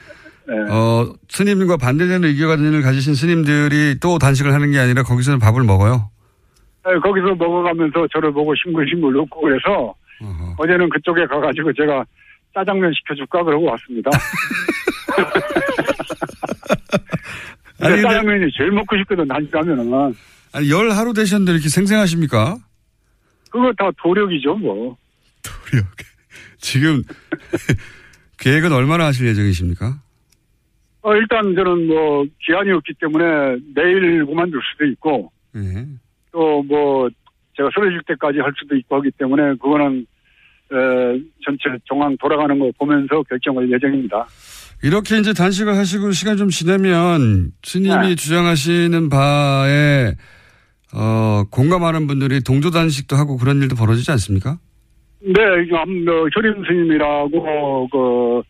네. 0.48 0.54
어, 0.72 1.14
스님과 1.28 1.76
반대되는 1.78 2.28
의견을 2.30 2.82
가지신 2.82 3.16
스님들이 3.16 4.00
또 4.00 4.18
단식을 4.18 4.54
하는 4.54 4.72
게 4.72 4.80
아니라 4.80 5.04
거기서는 5.04 5.40
밥을 5.40 5.64
먹어요. 5.64 6.10
네, 6.86 6.98
거기서 7.00 7.36
먹어가면서 7.36 8.08
저를 8.14 8.32
보고 8.32 8.56
싱글싱글 8.56 9.18
웃고 9.18 9.42
그래서 9.42 9.94
어제는 10.58 10.90
그쪽에 10.90 11.26
가가지고 11.26 11.74
제가 11.74 12.06
짜장면 12.54 12.94
시켜줄까 12.94 13.44
그러고 13.44 13.66
왔습니다. 13.66 14.10
아니, 17.80 18.02
짜장면이 18.02 18.50
제일 18.58 18.72
먹고 18.72 18.98
싶거든 18.98 19.28
단식하면은 19.28 20.14
아니, 20.54 20.72
열 20.72 20.90
하루 20.92 21.14
되셨는데 21.14 21.52
이렇게 21.52 21.68
생생하십니까? 21.70 22.58
그거 23.52 23.72
다 23.78 23.90
도력이죠 24.02 24.56
뭐. 24.56 24.96
지금 26.60 27.04
계획은 28.40 28.72
얼마나 28.72 29.06
하실 29.08 29.28
예정이십니까? 29.28 30.00
어, 31.08 31.16
일단 31.16 31.56
저는 31.56 31.88
뭐 31.88 32.26
기한이 32.46 32.70
없기 32.70 32.96
때문에 33.00 33.56
내일 33.74 34.26
그만둘 34.26 34.60
수도 34.74 34.86
있고 34.88 35.32
예. 35.56 35.86
또뭐 36.34 37.08
제가 37.56 37.70
쓰러질 37.74 38.02
때까지 38.08 38.40
할 38.40 38.52
수도 38.60 38.76
있고 38.76 38.98
하기 38.98 39.12
때문에 39.12 39.56
그거는 39.56 40.06
에, 40.70 40.76
전체 41.46 41.70
정황 41.88 42.18
돌아가는 42.18 42.60
거 42.60 42.70
보면서 42.78 43.24
결정할 43.24 43.72
예정입니다. 43.72 44.28
이렇게 44.84 45.18
이제 45.18 45.32
단식을 45.32 45.78
하시고 45.78 46.12
시간 46.12 46.36
좀 46.36 46.50
지나면 46.50 47.54
스님이 47.64 48.10
네. 48.10 48.16
주장하시는 48.16 49.08
바에 49.08 50.12
어, 50.94 51.44
공감하는 51.50 52.08
분들이 52.08 52.44
동조 52.44 52.70
단식도 52.70 53.16
하고 53.16 53.38
그런 53.38 53.62
일도 53.62 53.78
벌어지지 53.78 54.12
않습니까? 54.12 54.58
네, 55.22 55.34
뭐, 56.04 56.28
효림 56.36 56.66
스님이라고 56.66 57.88
그 57.90 57.98
어, 57.98 58.44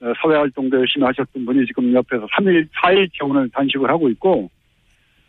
사회활동도 0.00 0.78
열심히 0.78 1.04
하셨던 1.06 1.44
분이 1.44 1.66
지금 1.66 1.92
옆에서 1.94 2.26
3일, 2.38 2.68
4일째 2.82 3.10
오늘 3.22 3.48
단식을 3.50 3.88
하고 3.90 4.08
있고 4.10 4.50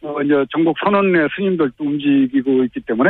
어, 0.01 0.21
이제 0.23 0.34
전국 0.51 0.77
선언의 0.84 1.27
스님들도 1.36 1.73
움직이고 1.84 2.63
있기 2.65 2.79
때문에 2.82 3.10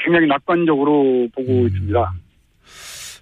굉장히 0.00 0.26
낙관적으로 0.26 1.28
보고 1.34 1.66
있습니다. 1.66 2.12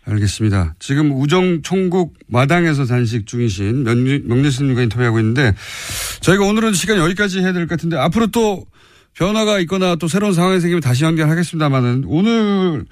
알겠습니다. 0.06 0.74
지금 0.78 1.12
우정 1.12 1.60
총국 1.62 2.14
마당에서 2.28 2.84
단식 2.84 3.26
중이신 3.26 3.84
명리 3.84 4.50
스님과 4.50 4.82
인터뷰하고 4.82 5.18
있는데 5.18 5.52
저희가 6.22 6.44
오늘은 6.46 6.72
시간 6.72 6.96
여기까지 6.98 7.40
해야 7.40 7.52
될 7.52 7.64
것 7.66 7.70
같은데 7.70 7.96
앞으로 7.98 8.28
또 8.28 8.64
변화가 9.14 9.58
있거나 9.60 9.96
또 9.96 10.08
새로운 10.08 10.32
상황이 10.32 10.60
생기면 10.60 10.80
다시 10.80 11.04
연결하겠습니다만은 11.04 12.04
오늘 12.06 12.84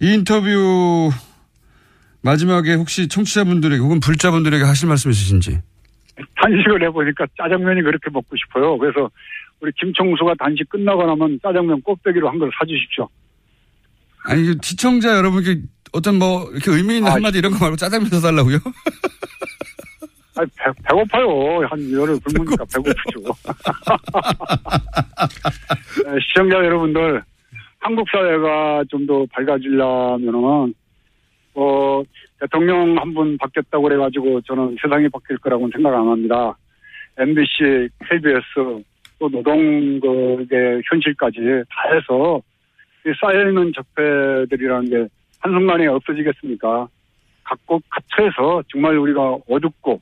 이 0.00 0.14
인터뷰 0.14 1.10
마지막에 2.22 2.74
혹시 2.74 3.08
청취자분들에게 3.08 3.80
혹은 3.82 4.00
불자분들에게 4.00 4.64
하실 4.64 4.88
말씀 4.88 5.10
있으신지 5.10 5.60
단식을 6.40 6.82
해보니까 6.84 7.26
짜장면이 7.36 7.82
그렇게 7.82 8.10
먹고 8.10 8.36
싶어요. 8.36 8.76
그래서 8.78 9.10
우리 9.60 9.72
김총수가 9.80 10.34
단식 10.38 10.68
끝나고 10.68 11.04
나면 11.06 11.38
짜장면 11.42 11.80
꼭대기로 11.82 12.28
한 12.28 12.38
걸 12.38 12.50
사주십시오. 12.58 13.08
아니 14.24 14.44
그 14.46 14.56
시청자 14.62 15.16
여러분께 15.16 15.62
어떤 15.92 16.18
뭐 16.18 16.48
이렇게 16.52 16.70
의미 16.72 16.96
있는 16.98 17.10
한마디 17.10 17.38
이런 17.38 17.52
거 17.52 17.58
말고 17.60 17.76
짜장면 17.76 18.08
사달라고요? 18.10 18.58
아, 20.36 20.42
배, 20.56 20.70
배고파요. 20.84 21.66
한 21.68 21.92
열흘 21.92 22.18
굶으니까 22.20 22.64
배고프죠. 22.66 23.18
네, 26.04 26.18
시청자 26.28 26.56
여러분들, 26.58 27.22
한국 27.80 28.06
사회가 28.10 28.84
좀 28.90 29.06
더 29.06 29.24
밝아지려면은, 29.32 30.74
어, 31.58 32.02
대통령 32.38 32.96
한 32.98 33.12
분 33.12 33.36
바뀌었다고 33.36 33.82
그래가지고 33.82 34.40
저는 34.42 34.76
세상이 34.80 35.08
바뀔 35.08 35.38
거라고는 35.38 35.72
생각 35.74 35.92
안 35.92 36.06
합니다. 36.06 36.56
MBC, 37.18 37.88
KBS, 38.08 38.84
또 39.18 39.28
노동국의 39.28 40.82
현실까지 40.88 41.40
다 41.68 41.92
해서 41.92 42.40
이 43.04 43.12
쌓여있는 43.20 43.72
적폐들이라는 43.72 44.90
게 44.90 45.08
한순간에 45.40 45.88
없어지겠습니까? 45.88 46.86
각국 47.42 47.82
각처에서 47.90 48.62
정말 48.68 48.96
우리가 48.96 49.38
어둡고 49.48 50.00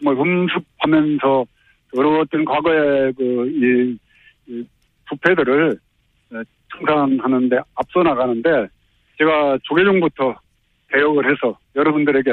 정말 0.00 0.26
음습하면서 0.26 1.44
어떤 1.96 2.44
과거의 2.46 3.12
그, 3.14 3.50
이, 3.50 3.98
이 4.46 4.64
부패들을 5.06 5.78
에, 6.32 6.36
청산하는데 6.72 7.58
앞서 7.74 8.02
나가는데 8.02 8.68
제가 9.18 9.58
조계종부터 9.64 10.34
개혁을 10.92 11.24
해서 11.30 11.58
여러분들에게 11.76 12.30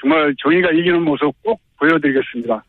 정말 0.00 0.34
정의가 0.42 0.70
이기는 0.72 1.02
모습 1.02 1.30
꼭 1.42 1.60
보여드리겠습니다. 1.78 2.64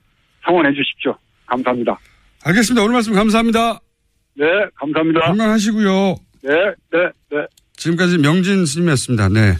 성원해 0.45 0.69
주십시오. 0.73 1.15
감사합니다. 1.47 1.97
알겠습니다. 2.43 2.83
오늘 2.83 2.93
말씀 2.93 3.13
감사합니다. 3.13 3.79
네, 4.35 4.45
감사합니다. 4.75 5.21
건강하시고요. 5.21 6.15
네, 6.43 6.51
네, 6.91 6.99
네. 7.31 7.45
지금까지 7.77 8.17
명진 8.17 8.65
스님이었습니다. 8.65 9.29
네. 9.29 9.53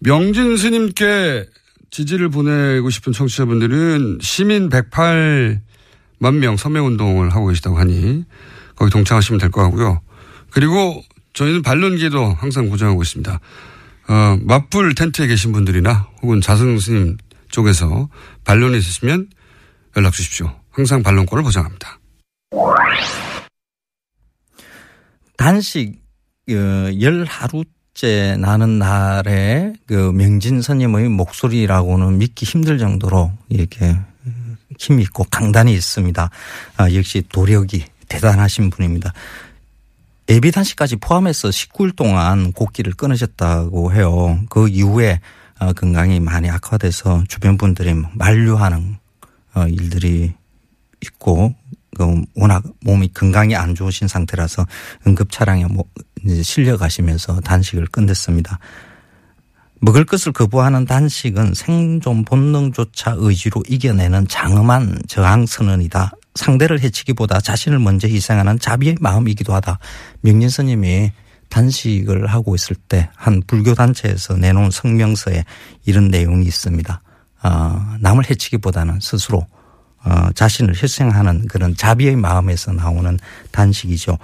명진 0.00 0.56
스님께 0.56 1.44
지지를 1.90 2.28
보내고 2.28 2.90
싶은 2.90 3.12
청취자분들은 3.12 4.18
시민 4.20 4.68
108만 4.68 6.34
명 6.40 6.56
서명운동을 6.56 7.30
하고 7.30 7.46
계시다고 7.48 7.76
하니 7.78 8.24
거기 8.76 8.90
동참하시면 8.90 9.40
될 9.40 9.50
것 9.50 9.62
같고요. 9.62 10.00
그리고 10.50 11.02
저희는 11.32 11.62
반론기도 11.62 12.24
항상 12.38 12.68
보장하고 12.70 13.02
있습니다. 13.02 13.40
어, 14.08 14.36
맞불 14.42 14.94
텐트에 14.94 15.26
계신 15.26 15.52
분들이나 15.52 16.08
혹은 16.22 16.40
자승 16.40 16.78
스님 16.78 17.16
쪽에서 17.50 18.08
반론이 18.44 18.76
있으시면 18.78 19.28
연락 19.96 20.12
주십시오. 20.12 20.52
항상 20.70 21.02
반론권을 21.02 21.42
보장합니다. 21.44 21.98
단식 25.36 26.02
어, 26.50 26.54
열 27.00 27.24
하루째 27.24 28.36
나는 28.38 28.78
날에 28.78 29.72
그 29.86 30.12
명진 30.12 30.60
스님의 30.60 31.08
목소리라고는 31.08 32.18
믿기 32.18 32.44
힘들 32.44 32.78
정도로 32.78 33.32
이렇게 33.48 33.96
힘이 34.78 35.02
있고 35.04 35.24
강단이 35.30 35.72
있습니다. 35.72 36.30
아, 36.76 36.92
역시 36.92 37.22
도력이 37.30 37.84
대단하신 38.08 38.70
분입니다. 38.70 39.12
예비 40.28 40.50
단식까지 40.50 40.96
포함해서 40.96 41.48
19일 41.48 41.94
동안 41.96 42.52
곡기를 42.52 42.94
끊으셨다고 42.94 43.92
해요. 43.92 44.40
그 44.48 44.68
이후에 44.68 45.20
어, 45.60 45.72
건강이 45.72 46.20
많이 46.20 46.50
악화돼서 46.50 47.24
주변 47.28 47.56
분들이 47.56 47.94
만류하는 48.14 48.96
어, 49.54 49.66
일들이 49.68 50.32
있고 51.02 51.54
그 51.96 52.22
워낙 52.34 52.64
몸이 52.80 53.08
건강이 53.08 53.54
안 53.54 53.74
좋으신 53.74 54.08
상태라서 54.08 54.66
응급 55.06 55.30
차량에 55.30 55.66
뭐 55.66 55.84
실려 56.42 56.76
가시면서 56.76 57.40
단식을 57.40 57.86
끝냈습니다. 57.86 58.58
먹을 59.80 60.04
것을 60.04 60.32
거부하는 60.32 60.86
단식은 60.86 61.52
생존 61.54 62.24
본능조차 62.24 63.16
의지로 63.18 63.62
이겨내는 63.68 64.26
장엄한 64.28 65.02
저항 65.06 65.46
선언이다. 65.46 66.12
상대를 66.34 66.80
해치기보다 66.80 67.40
자신을 67.40 67.78
먼저 67.78 68.08
희생하는 68.08 68.58
자비의 68.58 68.96
마음이기도 69.00 69.54
하다. 69.54 69.78
명진 70.20 70.48
스님이 70.48 71.12
단식을 71.50 72.26
하고 72.26 72.54
있을 72.54 72.74
때 72.74 73.08
한 73.16 73.42
불교 73.46 73.74
단체에서 73.74 74.36
내놓은 74.36 74.70
성명서에 74.70 75.44
이런 75.86 76.08
내용이 76.08 76.44
있습니다. 76.46 77.00
어, 77.44 77.96
남을 78.00 78.28
해치기보다는 78.30 79.00
스스로 79.00 79.46
어, 80.04 80.30
자신을 80.34 80.74
희생하는 80.82 81.46
그런 81.46 81.74
자비의 81.76 82.16
마음에서 82.16 82.72
나오는 82.72 83.18
단식이죠. 83.52 84.18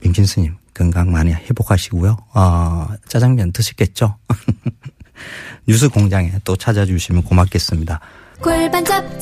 명진 0.00 0.26
스님 0.26 0.56
건강 0.74 1.12
많이 1.12 1.32
회복하시고요. 1.32 2.16
어, 2.34 2.88
짜장면 3.08 3.52
드시겠죠? 3.52 4.16
뉴스 5.68 5.88
공장에 5.88 6.32
또 6.44 6.56
찾아주시면 6.56 7.22
고맙겠습니다. 7.22 8.00
골반 8.40 8.84
잡자 8.84 9.21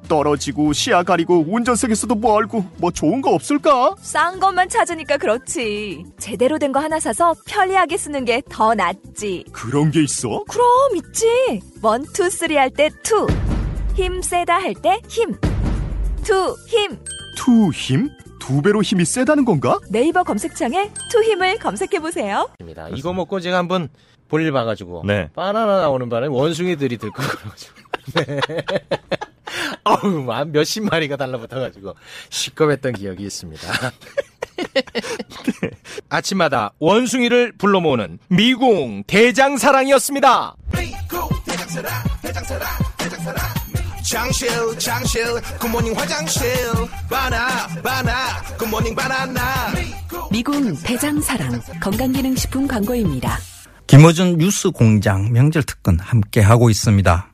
떨어지고 0.07 0.73
시야 0.73 1.03
가리고 1.03 1.45
운전석에서도 1.47 2.15
멀고 2.15 2.65
뭐 2.77 2.91
좋은 2.91 3.21
거 3.21 3.31
없을까? 3.33 3.95
싼 4.01 4.39
것만 4.39 4.67
찾으니까 4.69 5.17
그렇지. 5.17 6.03
제대로 6.19 6.57
된 6.59 6.71
거 6.71 6.79
하나 6.79 6.99
사서 6.99 7.33
편리하게 7.45 7.97
쓰는 7.97 8.25
게 8.25 8.41
더 8.49 8.73
낫지. 8.73 9.45
그런 9.51 9.91
게 9.91 10.01
있어? 10.03 10.43
그럼 10.49 10.65
있지. 10.95 11.61
One, 11.81 12.03
two, 12.13 12.29
three 12.29 12.55
할 12.55 12.69
때 12.69 12.89
two. 13.03 13.27
힘 13.95 14.21
세다 14.21 14.55
할 14.61 14.73
때 14.73 14.99
힘. 15.07 15.35
투, 16.23 16.55
힘. 16.67 16.97
투 17.37 17.71
힘? 17.71 18.09
두 18.39 18.61
배로 18.61 18.81
힘이 18.81 19.05
세다는 19.05 19.45
건가? 19.45 19.79
네이버 19.89 20.23
검색창에 20.23 20.91
투 21.11 21.23
힘을 21.23 21.57
검색해 21.59 21.99
보세요. 21.99 22.49
이거 22.95 23.13
먹고 23.13 23.39
제가 23.39 23.57
한번 23.57 23.89
볼일 24.29 24.51
봐가지고 24.51 25.03
네. 25.05 25.29
바나나 25.35 25.81
나오는 25.81 26.07
바람에 26.09 26.33
원숭이들이 26.33 26.97
들고 26.97 27.21
그래가지고 27.21 27.73
네. 28.15 28.39
어우 29.83 30.23
막 30.23 30.49
몇십 30.49 30.83
마리가 30.83 31.17
달라붙어가지고 31.17 31.95
시겁했던 32.29 32.93
기억이 32.93 33.23
있습니다. 33.23 33.67
아침마다 36.09 36.73
원숭이를 36.79 37.53
불러 37.57 37.79
모으는 37.79 38.19
미궁 38.27 39.03
대장사랑이었습니다. 39.07 40.55
장실 44.11 44.49
장실 44.77 45.23
굿모닝 45.59 45.93
화장실 45.97 46.49
바나 47.09 47.67
바나 47.81 48.41
굿모닝 48.57 48.93
바나나 48.93 49.41
미궁 50.31 50.75
대장사랑 50.83 51.61
건강기능식품 51.81 52.67
광고입니다. 52.67 53.37
김어준 53.87 54.37
뉴스 54.37 54.71
공장 54.71 55.31
명절 55.31 55.63
특근 55.63 55.99
함께 55.99 56.41
하고 56.41 56.69
있습니다. 56.69 57.30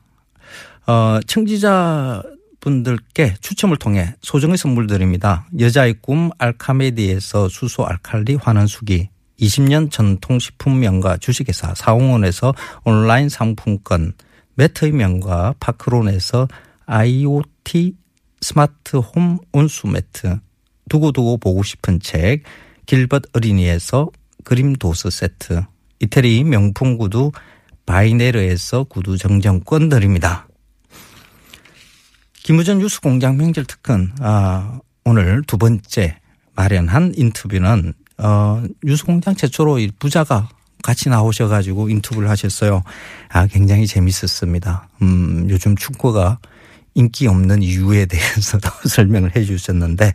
어, 0.88 1.20
청취자 1.26 2.22
분들께 2.60 3.34
추첨을 3.42 3.76
통해 3.76 4.14
소정의 4.22 4.56
선물 4.56 4.86
드립니다. 4.86 5.46
여자의 5.60 5.94
꿈 6.00 6.30
알카메디에서 6.38 7.50
수소 7.50 7.84
알칼리 7.84 8.36
환원수기 8.36 9.10
20년 9.38 9.90
전통식품 9.90 10.80
명가 10.80 11.18
주식회사 11.18 11.74
사홍원에서 11.76 12.54
온라인 12.84 13.28
상품권 13.28 14.14
매트의 14.54 14.92
명가 14.92 15.54
파크론에서 15.60 16.48
IoT 16.86 17.94
스마트 18.40 18.96
홈 18.96 19.38
온수 19.52 19.88
매트 19.88 20.38
두고두고 20.88 21.36
보고 21.36 21.62
싶은 21.62 22.00
책 22.00 22.44
길벗 22.86 23.24
어린이에서 23.34 24.08
그림 24.42 24.72
도서 24.72 25.10
세트 25.10 25.62
이태리 26.00 26.44
명품 26.44 26.96
구두 26.96 27.30
바이네르에서 27.84 28.84
구두 28.84 29.18
정정권 29.18 29.90
드립니다. 29.90 30.47
김우전 32.48 32.78
뉴스 32.78 33.02
공장 33.02 33.36
명절 33.36 33.66
특근 33.66 34.10
아, 34.20 34.80
오늘 35.04 35.42
두 35.46 35.58
번째 35.58 36.18
마련한 36.54 37.12
인터뷰는 37.14 37.92
어, 38.16 38.64
뉴스 38.82 39.04
공장 39.04 39.34
최초로 39.34 39.80
이 39.80 39.90
부자가 39.98 40.48
같이 40.82 41.10
나오셔가지고 41.10 41.90
인터뷰를 41.90 42.30
하셨어요. 42.30 42.84
아, 43.28 43.46
굉장히 43.48 43.86
재밌었습니다. 43.86 44.88
음, 45.02 45.46
요즘 45.50 45.76
축구가 45.76 46.38
인기 46.94 47.26
없는 47.26 47.62
이유에 47.62 48.06
대해서도 48.06 48.66
설명을 48.88 49.36
해 49.36 49.44
주셨는데, 49.44 50.14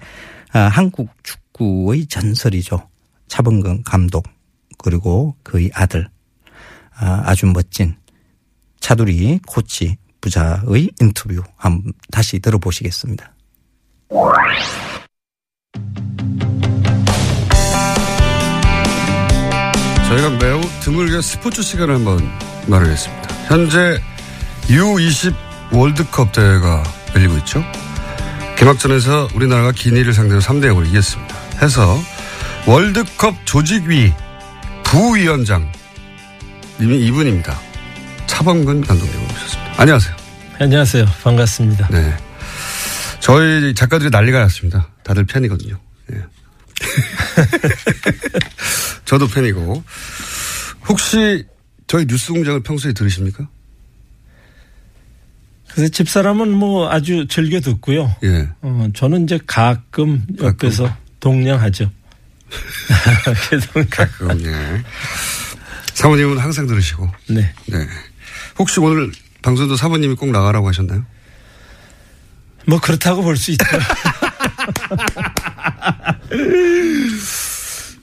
아, 0.53 0.59
한국 0.61 1.11
축구의 1.21 2.07
전설이죠. 2.07 2.89
차범근 3.27 3.83
감독, 3.83 4.25
그리고 4.79 5.35
그의 5.43 5.69
아들, 5.75 6.09
아, 6.95 7.21
아주 7.27 7.45
멋진 7.45 7.95
차두리 8.79 9.39
코치 9.45 9.97
부자의 10.23 10.89
인터뷰 11.01 11.43
한번 11.57 11.91
다시 12.09 12.39
들어보시겠습니다. 12.39 13.33
저희가 20.07 20.29
매우 20.41 20.61
드물게 20.81 21.21
스포츠 21.21 21.61
시간을 21.61 21.95
한번 21.95 22.19
마련했습니다. 22.67 23.35
현재 23.47 24.01
U20 24.67 25.35
월드컵 25.73 26.31
대회가 26.31 26.83
열리고 27.15 27.35
있죠. 27.39 27.61
개막전에서 28.57 29.27
우리나라가 29.35 29.73
기니를 29.73 30.13
상대로 30.13 30.39
3대 30.39 30.67
0으로 30.67 30.87
이겼습니다. 30.87 31.35
해서 31.61 31.97
월드컵 32.65 33.35
조직위 33.45 34.13
부위원장 34.85 35.69
이분입니다. 36.79 37.59
차범근 38.27 38.81
감독님. 38.81 39.22
안녕하세요. 39.77 40.15
안녕하세요. 40.59 41.05
반갑습니다. 41.23 41.87
네. 41.89 42.15
저희 43.19 43.73
작가들이 43.73 44.09
난리가 44.09 44.39
났습니다. 44.39 44.89
다들 45.03 45.25
팬이거든요. 45.25 45.79
예. 46.13 46.17
저도 49.05 49.27
팬이고. 49.27 49.83
혹시 50.87 51.45
저희 51.87 52.05
뉴스 52.05 52.31
공장을 52.33 52.61
평소에 52.61 52.93
들으십니까? 52.93 53.47
그래서 55.73 55.91
집사람은 55.91 56.51
뭐 56.51 56.91
아주 56.91 57.27
즐겨 57.27 57.59
듣고요. 57.59 58.15
예. 58.23 58.49
어, 58.61 58.87
저는 58.93 59.23
이제 59.23 59.39
가끔 59.47 60.25
옆에서 60.39 60.95
동냥하죠. 61.19 61.91
가끔, 63.89 64.39
예. 64.45 64.83
사모님은 65.95 66.37
항상 66.37 66.67
들으시고. 66.67 67.09
네. 67.29 67.51
네. 67.65 67.87
혹시 68.59 68.79
오늘 68.79 69.11
방송도 69.43 69.75
사모님이 69.75 70.15
꼭 70.15 70.31
나가라고 70.31 70.67
하셨나요? 70.69 71.05
뭐 72.65 72.79
그렇다고 72.79 73.21
볼 73.21 73.35
수 73.37 73.51
있죠. 73.51 73.63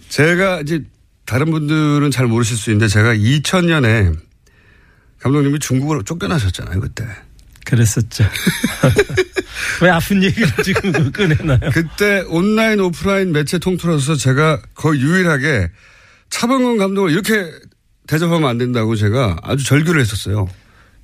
제가 0.09 0.61
이제 0.61 0.83
다른 1.27 1.51
분들은 1.51 2.11
잘 2.11 2.27
모르실 2.27 2.57
수 2.57 2.71
있는데 2.71 2.89
제가 2.89 3.15
2000년에 3.15 4.17
감독님이 5.21 5.59
중국으로 5.59 6.03
쫓겨나셨잖아요, 6.03 6.81
그때. 6.81 7.05
그랬었죠. 7.65 8.25
왜 9.83 9.91
아픈 9.91 10.23
얘기를 10.23 10.49
지금 10.65 11.13
꺼내나요? 11.13 11.71
그때 11.73 12.25
온라인 12.29 12.81
오프라인 12.81 13.33
매체 13.33 13.59
통틀어서 13.59 14.17
제가 14.17 14.61
거의 14.75 15.01
유일하게 15.01 15.71
차범근 16.31 16.79
감독을 16.79 17.13
이렇게 17.13 17.51
대접하면 18.07 18.49
안 18.49 18.59
된다고 18.59 18.97
제가 18.97 19.37
아주 19.43 19.65
절규를 19.65 20.01
했었어요. 20.01 20.49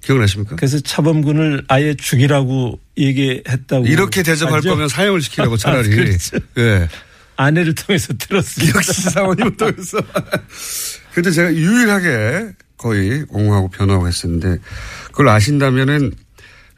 기억나십니까? 0.03 0.57
그래서 0.57 0.79
차범근을 0.81 1.65
아예 1.69 1.95
죽이라고 1.95 2.79
얘기했다고. 2.99 3.87
이렇게 3.87 4.23
대접할 4.23 4.57
알죠? 4.57 4.71
거면 4.71 4.89
사형을 4.89 5.21
시키라고 5.21 5.57
차라리. 5.59 5.93
아, 5.93 5.95
그렇죠. 5.97 6.39
예. 6.59 6.89
아내를 7.37 7.75
통해서 7.75 8.15
들었습니다. 8.15 8.77
역시 8.79 9.03
사모님을 9.11 9.57
통해서. 9.57 9.99
근데 11.13 11.31
제가 11.31 11.53
유일하게 11.53 12.53
거의 12.79 13.25
옹호하고 13.29 13.69
변호하고 13.71 14.07
했었는데 14.09 14.59
그걸 15.07 15.29
아신다면은 15.29 16.13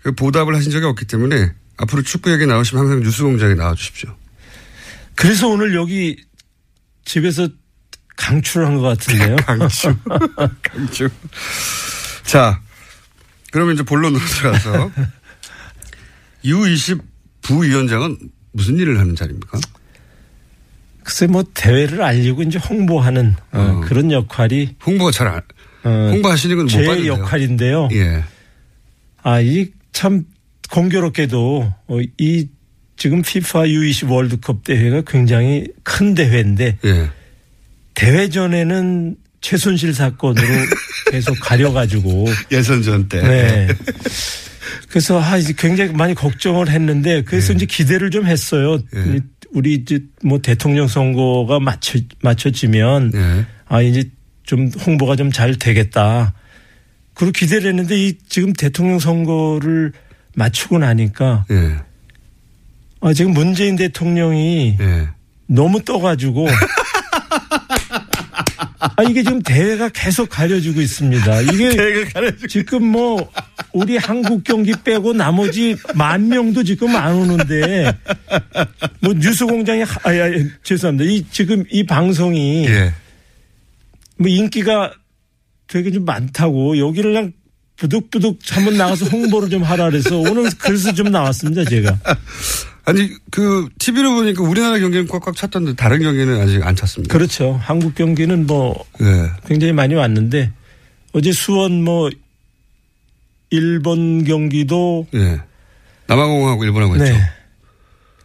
그 0.02 0.12
보답을 0.12 0.54
하신 0.56 0.70
적이 0.70 0.86
없기 0.86 1.04
때문에 1.06 1.52
앞으로 1.76 2.02
축구 2.02 2.32
얘기 2.32 2.46
나오시면 2.46 2.84
항상 2.84 3.02
뉴스 3.02 3.22
공장에 3.22 3.54
나와 3.54 3.74
주십시오. 3.74 4.16
그래서 5.14 5.48
오늘 5.48 5.74
여기 5.74 6.16
집에서 7.04 7.48
강추를 8.16 8.66
한 8.66 8.76
것 8.78 8.82
같은데요. 8.98 9.36
강추. 9.46 9.94
강추. 10.62 11.08
자, 12.24 12.60
그러면 13.58 13.74
이제 13.74 13.82
본론으로 13.82 14.22
들어가서 14.24 14.90
U20 16.44 17.00
부위원장은 17.42 18.16
무슨 18.52 18.78
일을 18.78 18.98
하는 19.00 19.16
자리입니까? 19.16 19.58
글쎄 21.02 21.26
뭐 21.26 21.42
대회를 21.54 22.02
알리고 22.02 22.42
이제 22.42 22.58
홍보하는 22.58 23.34
어, 23.52 23.80
그런 23.84 24.12
역할이 24.12 24.76
홍보가 24.86 25.10
잘 25.10 25.26
안, 25.28 25.40
어, 25.84 26.10
홍보하시는 26.12 26.54
건못제 26.56 26.84
봤는데요. 26.84 27.12
역할인데요. 27.14 27.88
예. 27.92 28.24
아, 29.22 29.40
이 29.40 29.72
참 29.92 30.24
공교롭게도 30.70 31.74
어, 31.88 31.98
이 32.18 32.46
지금 32.96 33.22
피파 33.22 33.62
U20 33.62 34.08
월드컵 34.10 34.62
대회가 34.62 35.00
굉장히 35.00 35.66
큰 35.82 36.14
대회인데 36.14 36.78
예. 36.84 37.10
대회 37.94 38.28
전에는 38.28 39.16
최순실 39.40 39.94
사건으로 39.94 40.46
계속 41.10 41.36
가려가지고 41.40 42.26
예선전 42.52 43.08
때. 43.08 43.22
네. 43.22 43.68
그래서 44.88 45.20
아 45.22 45.36
이제 45.36 45.54
굉장히 45.56 45.92
많이 45.92 46.14
걱정을 46.14 46.68
했는데 46.70 47.22
그래서 47.22 47.52
이제 47.52 47.66
기대를 47.66 48.10
좀 48.10 48.26
했어요. 48.26 48.78
우리- 48.92 49.20
우리 49.52 49.74
이제 49.74 50.00
뭐 50.22 50.40
대통령 50.40 50.88
선거가 50.88 51.58
맞춰 51.58 51.98
맞춰지면 52.22 53.12
아 53.66 53.80
이제 53.80 54.04
좀 54.44 54.68
홍보가 54.86 55.16
좀 55.16 55.30
잘 55.32 55.56
되겠다. 55.56 56.34
그리고 57.14 57.32
기대를 57.32 57.68
했는데 57.70 57.96
이 57.98 58.18
지금 58.28 58.52
대통령 58.52 58.98
선거를 58.98 59.92
맞추고 60.34 60.78
나니까 60.78 61.46
예. 61.50 61.76
아 63.00 63.12
지금 63.14 63.32
문재인 63.32 63.76
대통령이 63.76 64.76
너무 65.46 65.82
떠가지고 65.82 66.46
아 68.80 69.02
이게 69.08 69.22
지금 69.22 69.40
대회가 69.42 69.88
계속 69.88 70.28
가려지고 70.28 70.80
있습니다. 70.80 71.40
이게 71.42 72.06
지금 72.48 72.84
뭐 72.86 73.30
우리 73.72 73.96
한국 73.96 74.44
경기 74.44 74.72
빼고 74.84 75.12
나머지 75.14 75.76
만 75.94 76.28
명도 76.28 76.62
지금 76.62 76.94
안 76.94 77.14
오는데 77.14 77.92
뭐 79.00 79.14
뉴스 79.14 79.46
공장이 79.46 79.82
하- 79.82 80.00
아, 80.04 80.10
아, 80.10 80.30
죄송합니다. 80.62 81.10
이 81.10 81.24
지금 81.30 81.64
이 81.70 81.84
방송이 81.84 82.66
예. 82.68 82.92
뭐 84.16 84.28
인기가 84.28 84.92
되게 85.66 85.90
좀 85.90 86.04
많다고 86.04 86.78
여기를 86.78 87.12
그냥 87.12 87.32
부득부득 87.76 88.38
한번 88.50 88.76
나가서 88.76 89.06
홍보를 89.06 89.50
좀 89.50 89.62
하라 89.62 89.90
그래서 89.90 90.18
오늘 90.18 90.50
그래서 90.58 90.92
좀 90.92 91.10
나왔습니다 91.10 91.64
제가. 91.64 91.96
아니 92.88 93.12
그 93.30 93.68
TV로 93.78 94.14
보니까 94.14 94.42
우리나라 94.42 94.78
경기는 94.78 95.06
꽉꽉 95.08 95.36
찼던데 95.36 95.74
다른 95.74 96.00
경기는 96.00 96.40
아직 96.40 96.66
안 96.66 96.74
찼습니다. 96.74 97.12
그렇죠. 97.12 97.60
한국 97.62 97.94
경기는 97.94 98.46
뭐 98.46 98.82
예. 99.02 99.30
굉장히 99.46 99.74
많이 99.74 99.94
왔는데 99.94 100.50
어제 101.12 101.30
수원 101.32 101.84
뭐 101.84 102.08
일본 103.50 104.24
경기도 104.24 105.06
예. 105.12 105.38
남아공하고 106.06 106.64
일본하고 106.64 106.94
했죠. 106.96 107.12
네. 107.12 107.20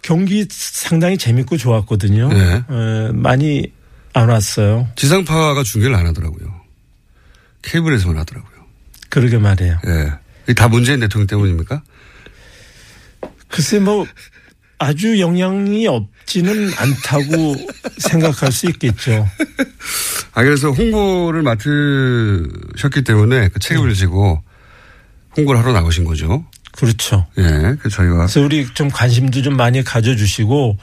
경기 0.02 0.48
상당히 0.50 1.18
재밌고 1.18 1.58
좋았거든요. 1.58 2.30
네. 2.30 2.64
에, 2.70 3.12
많이 3.12 3.70
안 4.14 4.30
왔어요. 4.30 4.88
지상파가 4.96 5.62
중계를 5.64 5.94
안 5.94 6.08
하더라고요. 6.08 6.62
케이블에서만 7.64 8.18
하더라고요. 8.18 8.66
그러게 9.10 9.38
말이에요. 9.38 9.78
예. 10.48 10.54
다 10.54 10.70
문재인 10.70 11.02
대통령 11.02 11.28
때문입니까? 11.28 11.84
글쎄 13.50 13.80
뭐 13.80 14.06
아주 14.84 15.20
영향이 15.20 15.88
없지는 15.88 16.70
않다고 16.76 17.56
생각할 17.98 18.52
수 18.52 18.68
있겠죠. 18.68 19.28
아, 20.34 20.44
그래서 20.44 20.72
홍보를 20.72 21.42
맡으셨기 21.44 23.04
때문에 23.04 23.50
그 23.50 23.60
책임을 23.60 23.94
지고 23.94 24.42
홍보를 25.38 25.60
하러 25.62 25.74
나오신 25.74 26.06
거죠. 26.06 26.46
그렇죠. 26.72 27.28
예. 27.38 27.76
그 27.80 27.90
저희가. 27.90 28.18
그래서 28.18 28.42
우리 28.42 28.66
좀 28.74 28.90
관심도 28.90 29.42
좀 29.42 29.56
많이 29.56 29.84
가져주시고 29.84 30.78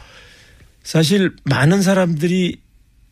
사실 0.83 1.33
많은 1.45 1.83
사람들이 1.83 2.59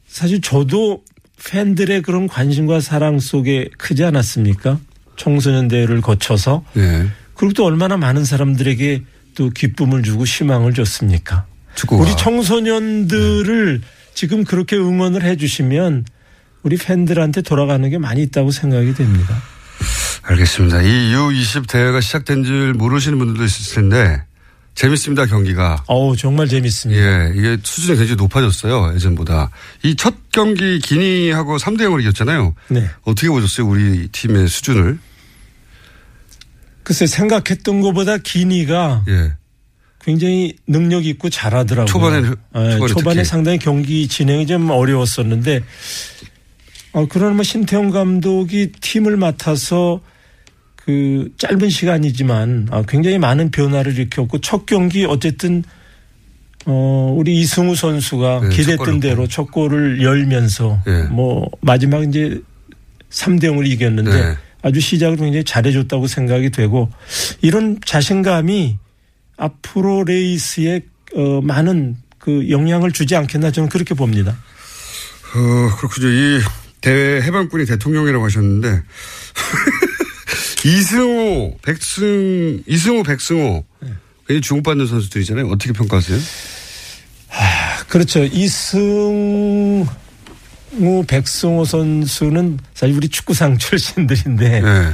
사실 0.07 0.40
저도 0.40 1.03
팬들의 1.51 2.03
그런 2.03 2.27
관심과 2.27 2.81
사랑 2.81 3.20
속에 3.20 3.68
크지 3.79 4.05
않았습니까? 4.05 4.79
청소년 5.16 5.68
대회를 5.68 6.01
거쳐서 6.01 6.64
예. 6.77 7.07
그리고 7.35 7.53
또 7.53 7.64
얼마나 7.64 7.96
많은 7.96 8.24
사람들에게 8.24 9.03
또 9.38 9.51
기쁨을 9.51 10.03
주고 10.03 10.24
희망을 10.24 10.74
줬습니까? 10.74 11.46
축구가. 11.77 12.03
우리 12.03 12.16
청소년들을 12.16 13.81
지금 14.12 14.42
그렇게 14.42 14.74
응원을 14.77 15.22
해주시면 15.22 16.07
우리 16.64 16.77
팬들한테 16.77 17.42
돌아가는 17.42 17.88
게 17.88 17.98
많이 17.98 18.20
있다고 18.24 18.51
생각이 18.51 18.94
됩니다. 18.94 19.40
알겠습니다. 20.22 20.83
이 20.83 21.14
U20 21.14 21.68
대회가 21.68 22.01
시작된 22.01 22.42
줄 22.42 22.74
모르시는 22.74 23.16
분들도 23.16 23.44
있을 23.44 23.77
텐데 23.77 24.24
재밌습니다, 24.74 25.27
경기가. 25.27 25.85
어우, 25.87 26.16
정말 26.16 26.48
재밌습니다. 26.48 27.01
예, 27.01 27.33
이게 27.37 27.59
수준이 27.62 27.96
굉장히 27.96 28.16
높아졌어요, 28.16 28.92
예전보다. 28.96 29.51
이 29.85 29.94
첫 29.96 30.14
경기 30.33 30.81
기니하고 30.81 31.59
3대 31.59 31.83
0으로 31.83 32.01
이겼잖아요. 32.01 32.55
네. 32.68 32.88
어떻게 33.03 33.29
보셨어요, 33.29 33.68
우리 33.68 34.09
팀의 34.09 34.48
수준을? 34.48 34.98
글쎄 36.88 37.07
생각했던 37.07 37.83
것보다 37.83 38.16
기니가 38.16 39.05
예. 39.09 39.33
굉장히 40.01 40.55
능력 40.66 41.05
있고 41.05 41.29
잘하더라고요. 41.29 41.85
초반에는- 41.92 42.38
예, 42.57 42.70
초반에 42.70 42.87
초반에 42.88 43.14
특히. 43.16 43.24
상당히 43.27 43.59
경기 43.59 44.09
진행이 44.09 44.46
좀 44.46 44.70
어려웠었는데 44.70 45.61
어, 46.94 47.07
그러나 47.11 47.35
뭐 47.35 47.42
신태용 47.42 47.90
감독이 47.90 48.72
팀을 48.81 49.18
맡아서 49.18 50.01
그 50.77 51.29
짧은 51.37 51.68
시간이지만 51.68 52.68
아, 52.70 52.83
굉장히 52.88 53.18
많은 53.18 53.51
변화를 53.51 53.92
일으켰고 53.92 54.38
첫 54.40 54.64
경기 54.64 55.05
어쨌든 55.05 55.62
어, 56.64 57.14
우리 57.14 57.38
이승우 57.40 57.74
선수가 57.77 58.40
네, 58.44 58.48
첫 58.48 58.57
기대했던 58.57 59.01
대로 59.01 59.27
첫 59.27 59.51
골을 59.51 60.03
열면서 60.03 60.81
예. 60.87 61.03
뭐 61.11 61.51
마지막 61.61 62.03
이제 62.09 62.40
3대 63.11 63.42
0으로 63.44 63.66
이겼는데 63.66 64.11
네. 64.31 64.37
아주 64.62 64.81
시작을 64.81 65.16
굉장히 65.16 65.44
잘해줬다고 65.44 66.07
생각이 66.07 66.51
되고 66.51 66.90
이런 67.40 67.79
자신감이 67.85 68.79
앞으로 69.37 70.05
레이스에 70.05 70.81
어, 71.14 71.40
많은 71.40 71.97
그 72.18 72.51
영향을 72.51 72.92
주지 72.92 73.16
않겠나 73.16 73.51
저는 73.51 73.68
그렇게 73.68 73.94
봅니다. 73.94 74.37
어, 75.35 75.77
그렇군요. 75.77 76.09
이 76.09 76.40
대회 76.81 77.21
해방군이 77.23 77.66
대통령이라고 77.66 78.25
하셨는데 78.25 78.83
이승호, 80.64 81.59
백승, 81.62 82.62
이승호, 82.66 83.03
백승호 83.05 83.64
굉장히 84.27 84.40
주목받는 84.42 84.87
선수들이잖아요. 84.87 85.47
어떻게 85.49 85.73
평가하세요? 85.73 86.18
그렇죠. 87.88 88.25
이승 88.25 89.87
우, 90.72 91.04
백승호 91.07 91.64
선수는 91.64 92.59
사실 92.74 92.96
우리 92.96 93.09
축구상 93.09 93.57
출신들인데. 93.59 94.61
네. 94.61 94.92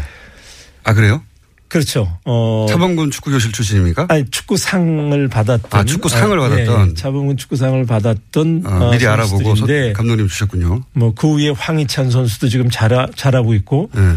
아 0.85 0.93
그래요? 0.95 1.23
그렇죠. 1.69 2.19
어. 2.25 2.67
차범근 2.69 3.11
축구교실 3.11 3.51
출신입니까? 3.51 4.07
아니 4.09 4.25
축구상을 4.31 5.29
받았던. 5.29 5.81
아, 5.81 5.85
축구상을 5.85 6.37
받았던. 6.39 6.91
예, 6.91 6.95
차범근 6.95 7.37
축구상을 7.37 7.85
받았던. 7.87 8.63
어, 8.65 8.91
미리 8.93 9.07
알아보고 9.07 9.57
서- 9.57 9.67
감독님 9.95 10.29
주셨군요. 10.29 10.83
뭐 10.93 11.13
그 11.15 11.37
위에 11.37 11.49
황희찬 11.51 12.11
선수도 12.13 12.49
지금 12.49 12.71
잘하, 12.71 13.09
잘하고 13.17 13.55
있고. 13.55 13.91
네. 13.95 14.15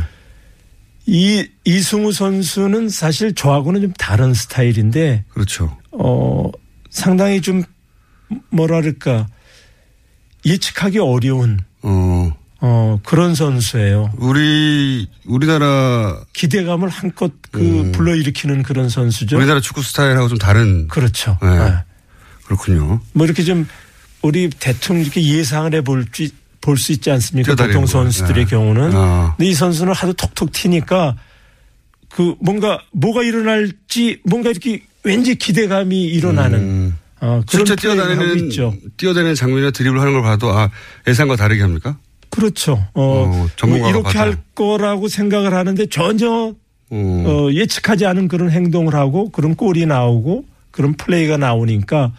이 1.08 1.48
이승우 1.64 2.12
선수는 2.12 2.90
사실 2.90 3.34
저하고는 3.34 3.82
좀 3.82 3.94
다른 3.94 4.34
스타일인데. 4.36 5.24
그렇죠. 5.30 5.76
어 5.92 6.52
상당히 6.92 7.42
좀 7.42 7.64
뭐랄까 8.52 9.26
예측하기 10.48 11.00
어려운 11.00 11.60
어. 11.84 12.32
어, 12.60 13.00
그런 13.04 13.36
선수예요. 13.36 14.12
우리 14.18 15.08
우리나라 15.26 16.20
기대감을 16.34 16.90
한껏 16.90 17.32
그 17.52 17.92
불러일으키는 17.94 18.64
그런 18.64 18.90
선수죠. 18.90 19.38
우리나라 19.38 19.60
축구 19.62 19.84
스타일하고 19.84 20.28
좀 20.28 20.38
다른. 20.40 20.88
그렇죠. 20.88 21.38
네. 21.42 21.50
네. 21.50 21.74
그렇군요. 22.46 23.00
뭐 23.14 23.26
이렇게 23.26 23.44
좀 23.44 23.68
우리 24.24 24.50
대충 24.50 25.00
이렇게 25.02 25.22
예상을 25.24 25.72
해볼지 25.76 26.32
볼 26.62 26.78
수 26.78 26.92
있지 26.92 27.12
않습니까? 27.12 27.56
보통 27.56 27.82
거. 27.82 27.88
선수들의 27.88 28.46
네. 28.46 28.50
경우는. 28.50 28.92
아. 28.94 29.36
근데 29.38 29.50
이 29.50 29.54
선수는 29.54 29.94
하도 29.94 30.14
톡톡 30.14 30.52
튀니까 30.52 31.16
그 32.10 32.36
뭔가 32.42 32.82
뭐가 32.92 33.22
일어날지 33.24 34.22
뭔가 34.26 34.50
이렇게 34.50 34.82
왠지 35.04 35.36
기대감이 35.36 36.04
일어나는 36.06 36.96
어, 37.20 37.42
실제 37.50 37.74
하고 37.74 37.82
뛰어다니는. 37.82 38.50
뛰어다니는 38.98 39.36
장면이나 39.36 39.72
드리블 39.72 40.00
하는 40.00 40.14
걸 40.14 40.22
봐도 40.22 40.52
아 40.52 40.70
예상과 41.08 41.36
다르게 41.36 41.62
합니까? 41.62 41.98
그렇죠. 42.30 42.74
어, 42.94 43.24
어, 43.26 43.48
뭐 43.66 43.78
이렇게 43.90 44.04
봐도. 44.04 44.20
할 44.20 44.38
거라고 44.54 45.08
생각을 45.08 45.54
하는데 45.54 45.86
전혀 45.88 46.54
음. 46.92 47.26
어, 47.26 47.52
예측하지 47.52 48.06
않은 48.06 48.28
그런 48.28 48.52
행동을 48.52 48.94
하고 48.96 49.30
그런 49.32 49.56
골이 49.56 49.86
나오고 49.86 50.46
그런 50.72 50.94
플레이가 50.94 51.38
나오니까 51.38 52.14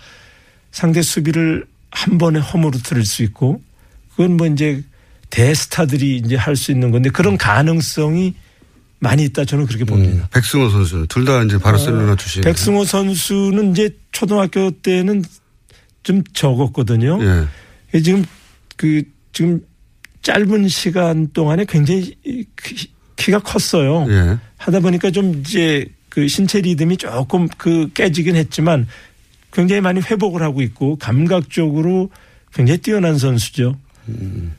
상대 0.72 1.00
수비를 1.02 1.64
한 1.90 2.18
번에 2.18 2.38
허물어뜨릴 2.40 3.04
수 3.04 3.22
있고 3.22 3.62
그건 4.11 4.37
뭐 4.37 4.46
이제 4.46 4.82
대스타들이 5.30 6.16
이제 6.16 6.37
할 6.37 6.56
수 6.56 6.72
있는 6.72 6.90
건데 6.90 7.11
그런 7.11 7.38
가능성이 7.38 8.34
많이 9.00 9.24
있다 9.24 9.44
저는 9.44 9.66
그렇게 9.66 9.84
봅니다. 9.84 10.28
백승호 10.32 10.70
선수는 10.70 11.06
둘다 11.06 11.42
이제 11.44 11.58
바르셀로나 11.58 12.16
출신. 12.16 12.42
어, 12.42 12.44
백승호 12.44 12.84
선수는 12.84 13.72
이제 13.72 13.90
초등학교 14.12 14.70
때는 14.70 15.24
좀 16.02 16.22
적었거든요. 16.32 17.18
예. 17.94 18.00
지금 18.00 18.24
그 18.76 19.02
지금 19.32 19.61
짧은 20.22 20.68
시간 20.68 21.28
동안에 21.32 21.64
굉장히 21.68 22.14
키- 22.24 22.90
키가 23.16 23.38
컸어요. 23.40 24.06
예. 24.11 24.38
하다 24.56 24.80
보니까 24.80 25.11
좀 25.11 25.40
이제 25.40 25.87
그 26.08 26.26
신체 26.26 26.61
리듬이 26.61 26.96
조금 26.96 27.46
그 27.56 27.90
깨지긴 27.94 28.34
했지만 28.37 28.88
굉장히 29.52 29.80
많이 29.80 30.00
회복을 30.00 30.42
하고 30.42 30.61
있고 30.62 30.96
감각적으로 30.96 32.11
굉장히 32.52 32.78
뛰어난 32.78 33.16
선수죠. 33.18 33.76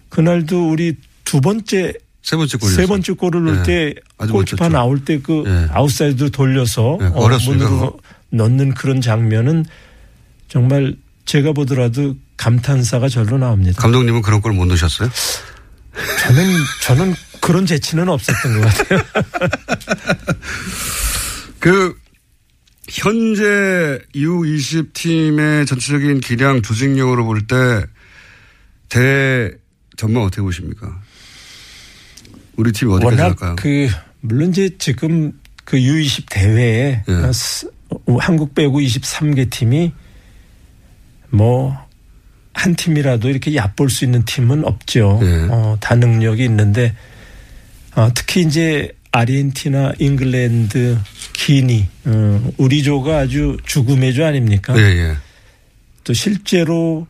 그날도 0.10 0.70
우리 0.72 0.96
두 1.26 1.42
번째 1.42 1.94
세 2.22 2.36
번째 2.36 2.58
골. 2.58 2.70
세 2.72 2.86
번째 2.86 3.14
골을 3.14 3.44
넣을 3.46 3.60
예. 3.60 3.64
때 3.64 3.96
골키퍼. 4.32 4.70
나올 4.70 5.04
때그 5.06 5.44
예. 5.48 5.68
아웃사이드로 5.74 6.30
돌려서 6.30 6.98
예, 7.02 7.06
어, 7.06 7.12
어렵습니다, 7.16 7.70
넣는 8.32 8.74
그런 8.74 9.02
장면은 9.02 9.66
정말 10.48 10.96
제가 11.26 11.54
보더라도 11.54 12.16
감탄사가 12.38 13.08
절로 13.10 13.38
나옵니다. 13.38 13.82
감독님은 13.82 14.22
그런 14.22 14.42
골못 14.42 14.68
넣으셨어요? 14.68 15.10
저는 16.20 16.44
저는 16.84 17.14
그런 17.42 17.66
재치는 17.66 18.08
없었던 18.10 18.62
것 18.62 18.68
같아요. 18.68 19.00
그 21.60 21.96
현재 22.90 24.00
U20 24.16 24.94
팀의 24.94 25.66
전체적인 25.66 26.20
기량 26.22 26.62
조직력으로 26.62 27.26
볼 27.26 27.48
때 27.48 27.86
대 28.90 29.52
전망 29.98 30.24
어떻게 30.24 30.42
보십니까? 30.42 31.00
우리 32.60 32.72
팀이 32.72 32.94
어디까지 32.94 33.16
워낙 33.22 33.36
갈까요? 33.36 33.56
그 33.58 33.90
물론 34.22 34.50
이제 34.50 34.70
지금 34.78 35.32
그 35.64 35.78
U20 35.78 36.26
대회에 36.30 37.04
예. 37.08 38.18
한국 38.20 38.54
빼고 38.54 38.80
23개 38.80 39.50
팀이 39.50 39.92
뭐 41.30 41.90
한 42.60 42.76
팀이라도 42.76 43.30
이렇게 43.30 43.56
얕볼 43.56 43.90
수 43.90 44.04
있는 44.04 44.26
팀은 44.26 44.66
없죠. 44.66 45.20
예. 45.24 45.48
어, 45.50 45.78
다 45.80 45.96
능력이 45.96 46.44
있는데 46.44 46.94
어, 47.96 48.10
특히 48.14 48.42
이제 48.42 48.92
아르헨티나, 49.12 49.94
잉글랜드, 49.98 50.98
기니, 51.34 51.88
어, 52.06 52.52
우리 52.58 52.84
조가 52.84 53.20
아주 53.20 53.58
죽음의 53.66 54.14
조 54.14 54.26
아닙니까? 54.26 54.78
예, 54.78 54.82
예. 54.82 55.16
또 56.04 56.14
실제로 56.14 57.08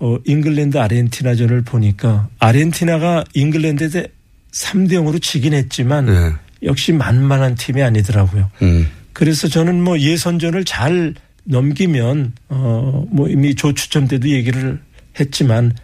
어, 0.00 0.16
잉글랜드 0.24 0.76
아르헨티나전을 0.76 1.62
보니까 1.62 2.28
아르헨티나가 2.40 3.24
잉글랜드에 3.32 4.08
3대 4.52 4.92
0으로 4.92 5.20
지긴 5.20 5.54
했지만 5.54 6.08
예. 6.08 6.32
역시 6.62 6.92
만만한 6.92 7.54
팀이 7.54 7.82
아니더라고요. 7.82 8.50
음. 8.62 8.88
그래서 9.12 9.48
저는 9.48 9.82
뭐 9.82 9.98
예선전을 9.98 10.64
잘 10.64 11.14
넘기면 11.44 12.32
어뭐 12.48 13.28
이미 13.28 13.54
조 13.54 13.72
추첨 13.72 14.06
때도 14.06 14.28
얘기를 14.28 14.80
했지만 15.18 15.74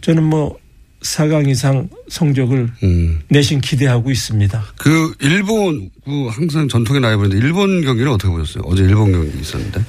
저는 0.00 0.22
뭐 0.22 0.58
4강 1.02 1.48
이상 1.48 1.88
성적을 2.08 2.70
음. 2.82 3.20
내신 3.28 3.60
기대하고 3.60 4.10
있습니다. 4.10 4.64
그 4.76 5.14
일본 5.20 5.90
그 6.04 6.28
항상 6.28 6.66
전통의 6.68 7.02
라이벌인데 7.02 7.36
일본 7.36 7.82
경기는 7.84 8.10
어떻게 8.10 8.30
보셨어요? 8.30 8.64
어제 8.66 8.84
일본 8.84 9.12
경기 9.12 9.38
있었는데. 9.38 9.84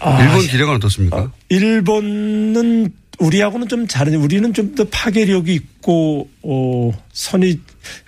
아, 0.00 0.22
일본 0.22 0.40
기량은 0.46 0.76
어떻습니까? 0.76 1.32
일본은 1.48 2.92
우리하고는 3.18 3.68
좀 3.68 3.86
다른데 3.86 4.18
우리는 4.18 4.52
좀 4.54 4.74
더 4.74 4.84
파괴력이 4.84 5.52
있고 5.54 6.28
어 6.42 6.92
선이 7.12 7.60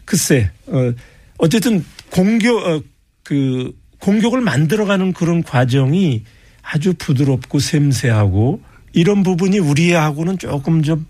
글쎄 0.05 0.51
어 0.67 0.93
어쨌든 1.39 1.85
공격 2.11 2.57
어, 2.67 2.81
그 3.25 3.73
공격을 3.99 4.41
만들어가는 4.41 5.13
그런 5.13 5.43
과정이 5.43 6.25
아주 6.63 6.95
부드럽고 6.97 7.59
샘세하고 7.59 8.61
이런 8.93 9.23
부분이 9.23 9.59
우리하고는 9.59 10.39
조금 10.39 10.83
좀 10.83 11.07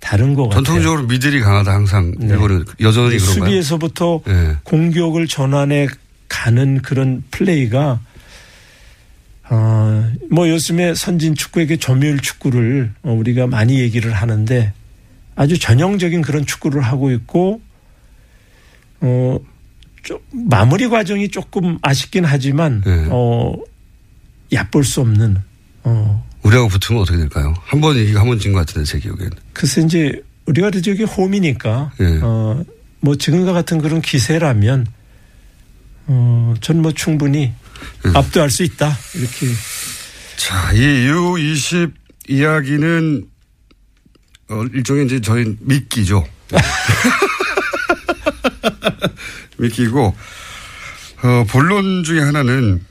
다른 0.00 0.34
것 0.34 0.44
같아요. 0.44 0.62
전통적으로 0.62 1.02
미들이 1.06 1.40
강하다 1.40 1.72
항상 1.72 2.14
일본은 2.20 2.64
여전히 2.80 3.18
그런가요? 3.18 3.44
수비에서부터 3.44 4.22
예. 4.28 4.56
공격을 4.64 5.26
전환해 5.28 5.88
가는 6.28 6.80
그런 6.80 7.22
플레이가 7.30 8.00
어, 9.50 10.12
뭐 10.30 10.48
요즘에 10.48 10.94
선진 10.94 11.34
축구에게 11.34 11.76
점유율 11.76 12.20
축구를 12.20 12.92
어, 13.02 13.12
우리가 13.12 13.46
많이 13.48 13.80
얘기를 13.80 14.12
하는데 14.12 14.72
아주 15.34 15.58
전형적인 15.58 16.22
그런 16.22 16.46
축구를 16.46 16.82
하고 16.82 17.10
있고 17.10 17.60
어, 19.00 19.38
좀 20.02 20.18
마무리 20.30 20.88
과정이 20.88 21.28
조금 21.28 21.78
아쉽긴 21.82 22.24
하지만 22.24 22.82
어, 23.10 23.54
얕볼 24.52 24.84
수 24.84 25.00
없는 25.00 25.38
어, 25.84 26.26
우리하고 26.42 26.68
붙으면 26.68 27.02
어떻게 27.02 27.18
될까요? 27.18 27.54
한 27.64 27.80
번 27.80 27.96
이기고 27.96 28.18
한번 28.18 28.38
진 28.38 28.52
것 28.52 28.60
같은데 28.60 28.84
제 28.84 28.98
기억에는. 28.98 29.30
글쎄 29.52 29.82
이제 29.82 30.22
우리가 30.46 30.70
저기 30.70 31.02
홈이니까 31.04 31.92
예. 32.00 32.20
어, 32.22 32.64
뭐 33.00 33.16
지금과 33.16 33.52
같은 33.52 33.78
그런 33.78 34.00
기세라면 34.00 34.86
어, 36.06 36.54
전 36.60 36.82
뭐 36.82 36.92
충분히 36.92 37.52
예. 38.06 38.10
압도할 38.14 38.50
수 38.50 38.62
있다 38.62 38.96
이렇게 39.14 39.48
자, 40.40 40.72
이 40.72 40.78
U20 40.78 41.92
이야기는 42.28 43.28
어, 44.48 44.64
일종의 44.72 45.04
이제 45.04 45.20
저희 45.20 45.54
미끼죠. 45.60 46.26
미끼고 49.58 50.16
어, 51.22 51.44
본론 51.50 52.04
중에 52.04 52.20
하나는 52.20 52.82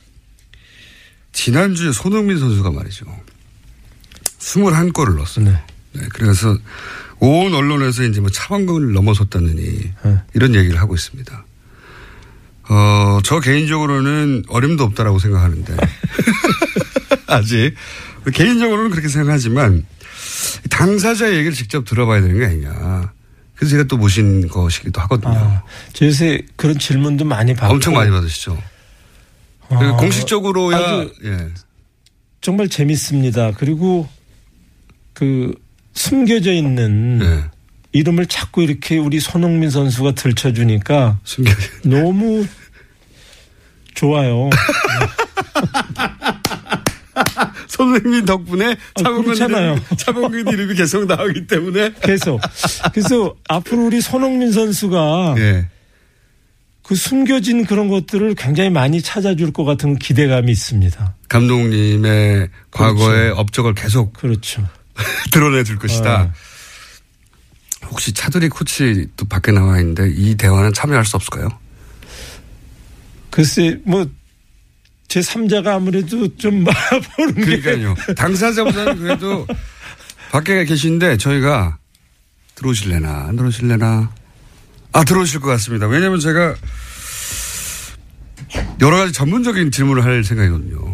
지난주에 1.32 1.92
손흥민 1.92 2.38
선수가 2.38 2.70
말이죠. 2.70 3.06
21골을 4.38 5.16
넣었어요. 5.16 5.60
네, 5.94 6.08
그래서 6.14 6.56
온 7.18 7.54
언론에서 7.54 8.04
이제 8.04 8.22
뭐 8.22 8.30
차범근을 8.30 8.94
넘어섰다느니 8.94 9.92
이런 10.36 10.54
얘기를 10.54 10.80
하고 10.80 10.94
있습니다. 10.94 11.46
어, 12.70 13.20
저 13.24 13.40
개인적으로는 13.40 14.44
어림도 14.48 14.84
없다라고 14.84 15.20
생각하는데. 15.20 15.76
아직. 17.28 17.74
개인적으로는 18.32 18.92
그렇게 18.92 19.08
생각하지만 19.08 19.86
당사자의 20.70 21.34
얘기를 21.34 21.54
직접 21.54 21.86
들어봐야 21.86 22.22
되는 22.22 22.38
게 22.38 22.46
아니냐. 22.46 23.12
그래서 23.56 23.72
제가 23.72 23.84
또 23.86 23.98
모신 23.98 24.48
것이기도 24.48 25.02
하거든요. 25.02 25.34
아, 25.34 25.64
저 25.94 26.06
요새 26.06 26.42
그런 26.56 26.78
질문도 26.78 27.26
많이 27.26 27.54
받고 27.54 27.74
엄청 27.74 27.94
많이 27.94 28.10
받으시죠. 28.10 28.58
아, 29.70 29.98
공식적으로야 29.98 30.78
아주 30.78 31.14
예. 31.26 31.48
정말 32.42 32.70
재밌습니다. 32.70 33.52
그리고 33.58 34.08
그 35.14 35.54
숨겨져 35.94 36.54
있는 36.54 37.20
네. 37.20 37.44
이름을 37.92 38.28
자꾸 38.28 38.64
이렇게 38.64 38.98
우리 38.98 39.20
손흥민 39.20 39.70
선수가 39.70 40.14
들춰주니까 40.14 41.20
너무 41.84 42.46
좋아요. 43.96 44.50
손흥민 47.68 48.26
덕분에 48.26 48.76
차범근 48.96 49.24
그렇잖아요. 49.24 49.74
이름이, 49.74 49.86
차범근 49.98 50.48
이름이 50.48 50.76
계속 50.76 51.06
나오기 51.06 51.48
때문에 51.48 51.94
계속. 52.02 52.42
그래서 52.94 53.36
앞으로 53.48 53.86
우리 53.86 54.02
손흥민 54.02 54.52
선수가 54.52 55.36
예. 55.38 55.68
그 56.84 56.96
숨겨진 56.96 57.66
그런 57.66 57.88
것들을 57.88 58.34
굉장히 58.36 58.70
많이 58.70 59.02
찾아줄 59.02 59.54
것 59.54 59.64
같은 59.64 59.98
기대감이 59.98 60.52
있습니다. 60.52 61.16
감독님의 61.30 62.50
과거의 62.72 63.32
업적을 63.32 63.76
계속 63.76 64.14
그렇죠. 64.14 64.68
드러내 65.32 65.64
줄 65.64 65.78
것이다. 65.78 66.24
어. 66.24 66.32
혹시 67.90 68.14
차두리 68.14 68.50
코치 68.50 69.08
또 69.16 69.26
밖에 69.26 69.52
나와 69.52 69.80
있는데 69.80 70.10
이 70.10 70.36
대화는 70.36 70.74
참여할 70.74 71.06
수 71.06 71.16
없을까요? 71.16 71.50
글쎄, 73.30 73.80
뭐, 73.86 74.06
제 75.08 75.20
3자가 75.22 75.68
아무래도 75.68 76.36
좀 76.38 76.64
보는 77.18 77.36
게. 77.36 77.60
그러니까요. 77.60 77.96
당사자보다는 78.16 78.98
그래도 79.00 79.48
밖에 80.32 80.64
계신데 80.66 81.18
저희가 81.18 81.78
들어오실래나 82.56 83.26
안 83.28 83.36
들어오실래나 83.36 84.12
아 84.92 85.04
들어오실 85.04 85.40
것 85.40 85.48
같습니다. 85.50 85.88
왜냐하면 85.88 86.20
제가 86.20 86.56
여러 88.82 88.98
가지 88.98 89.12
전문적인 89.14 89.72
질문을 89.72 90.04
할 90.04 90.24
생각이거든요. 90.24 90.94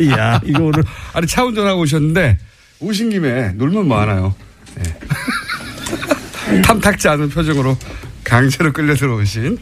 야 0.16 0.40
이거 0.44 0.64
오늘 0.64 0.82
아니 1.12 1.26
차 1.28 1.44
운전하고 1.44 1.80
오셨는데 1.82 2.38
오신 2.80 3.10
김에 3.10 3.52
놀면 3.52 3.86
뭐하나요? 3.86 4.34
네. 4.74 6.62
탐탁지 6.62 7.08
않은 7.08 7.28
표정으로 7.30 7.76
강제로 8.24 8.72
끌려 8.72 8.94
들어오신 8.96 9.58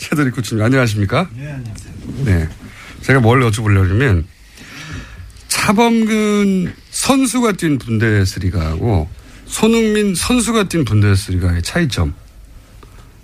최도리 0.00 0.30
코치님 0.30 0.64
안녕하십니까? 0.64 1.28
네, 1.36 1.52
안녕하세요. 1.52 1.92
네. 2.24 2.48
제가 3.02 3.20
뭘 3.20 3.40
여쭤보려면 3.40 4.24
차범근 5.48 6.72
선수가 6.90 7.52
뛴 7.52 7.78
분데스리가하고 7.78 9.08
손흥민 9.46 10.14
선수가 10.14 10.64
뛴 10.64 10.84
분데스리가의 10.84 11.62
차이점. 11.62 12.14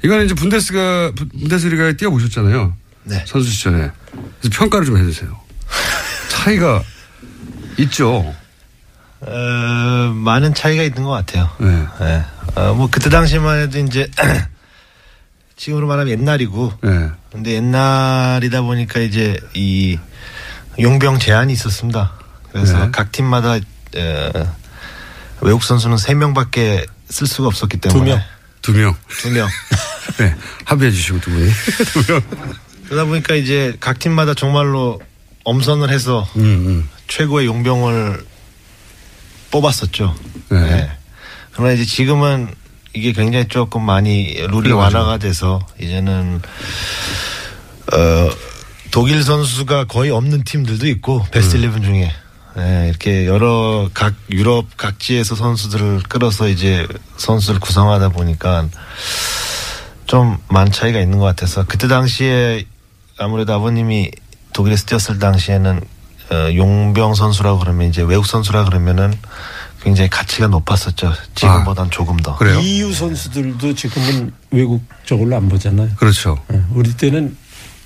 이거는 0.04 0.26
이제 0.26 0.34
분데스가 0.34 1.12
분데스리가에 1.40 1.94
뛰어보셨잖아요. 1.96 2.76
네. 3.04 3.24
선수 3.26 3.50
시절에. 3.50 3.90
그래서 4.40 4.58
평가를 4.58 4.84
좀 4.84 4.98
해주세요. 4.98 5.34
차이가 6.28 6.82
있죠. 7.78 8.34
어, 9.20 10.12
많은 10.14 10.52
차이가 10.52 10.82
있는 10.82 11.04
것 11.04 11.10
같아요. 11.10 11.48
네. 11.58 12.22
어, 12.54 12.74
뭐 12.74 12.88
그때 12.90 13.08
당시만 13.08 13.60
해도 13.60 13.78
이제 13.78 14.10
지금으로 15.56 15.86
말하면 15.86 16.18
옛날이고. 16.18 16.72
네. 16.82 17.10
근데 17.32 17.52
옛날이다 17.54 18.62
보니까 18.62 19.00
이제 19.00 19.38
이 19.54 19.98
용병 20.78 21.18
제한이 21.18 21.52
있었습니다. 21.54 22.12
그래서 22.52 22.84
네. 22.84 22.90
각 22.92 23.10
팀마다 23.10 23.54
어, 23.54 24.56
외국 25.40 25.62
선수는 25.62 25.96
세 25.96 26.14
명밖에 26.14 26.86
쓸 27.08 27.26
수가 27.26 27.48
없었기 27.48 27.78
때문에 27.78 27.98
두 27.98 28.04
명. 28.04 28.22
두 28.62 28.72
명. 28.72 28.96
두 29.08 29.30
명. 29.30 29.48
네. 30.18 30.34
합의해 30.64 30.90
주시고 30.90 31.20
두 31.20 31.30
분이. 31.30 31.50
두 32.04 32.12
명. 32.12 32.22
그러다 32.86 33.04
보니까 33.06 33.34
이제 33.34 33.76
각 33.80 33.98
팀마다 33.98 34.34
정말로 34.34 35.00
엄선을 35.44 35.90
해서 35.90 36.28
음, 36.36 36.88
최고의 37.08 37.46
용병을 37.46 38.24
뽑았었죠. 39.50 40.14
네. 40.50 40.60
네. 40.60 40.90
그러나 41.52 41.72
이제 41.72 41.84
지금은 41.84 42.52
이게 42.96 43.12
굉장히 43.12 43.46
조금 43.46 43.82
많이 43.82 44.34
룰이 44.34 44.48
그래가지고. 44.48 44.78
완화가 44.78 45.18
돼서 45.18 45.60
이제는 45.78 46.40
어 47.92 48.30
독일 48.90 49.22
선수가 49.22 49.84
거의 49.84 50.10
없는 50.10 50.44
팀들도 50.44 50.86
있고 50.88 51.22
베스트 51.30 51.56
음. 51.56 51.62
11 51.62 51.82
중에 51.82 52.12
네, 52.56 52.88
이렇게 52.88 53.26
여러 53.26 53.90
각 53.92 54.14
유럽 54.30 54.78
각지에서 54.78 55.34
선수들을 55.34 56.04
끌어서 56.08 56.48
이제 56.48 56.86
선수를 57.18 57.60
구성하다 57.60 58.08
보니까 58.08 58.66
좀 60.06 60.38
많은 60.48 60.72
차이가 60.72 60.98
있는 60.98 61.18
것 61.18 61.26
같아서 61.26 61.66
그때 61.66 61.86
당시에 61.88 62.64
아무래도 63.18 63.52
아버님이 63.52 64.10
독일에서 64.54 64.86
뛰었을 64.86 65.18
당시에는 65.18 65.82
어, 66.30 66.54
용병 66.54 67.14
선수라고 67.14 67.58
그러면 67.58 67.88
이제 67.88 68.00
외국 68.00 68.24
선수라 68.24 68.64
그러면은 68.64 69.12
굉장히 69.86 70.10
가치가 70.10 70.48
높았었죠. 70.48 71.14
지금보단 71.36 71.92
조금 71.92 72.16
더. 72.16 72.36
EU 72.60 72.92
선수들도 72.92 73.72
지금은 73.76 74.32
외국 74.50 74.84
저걸로 75.04 75.36
안 75.36 75.48
보잖아요. 75.48 75.90
그렇죠. 75.94 76.42
네, 76.48 76.60
우리 76.72 76.92
때는 76.96 77.36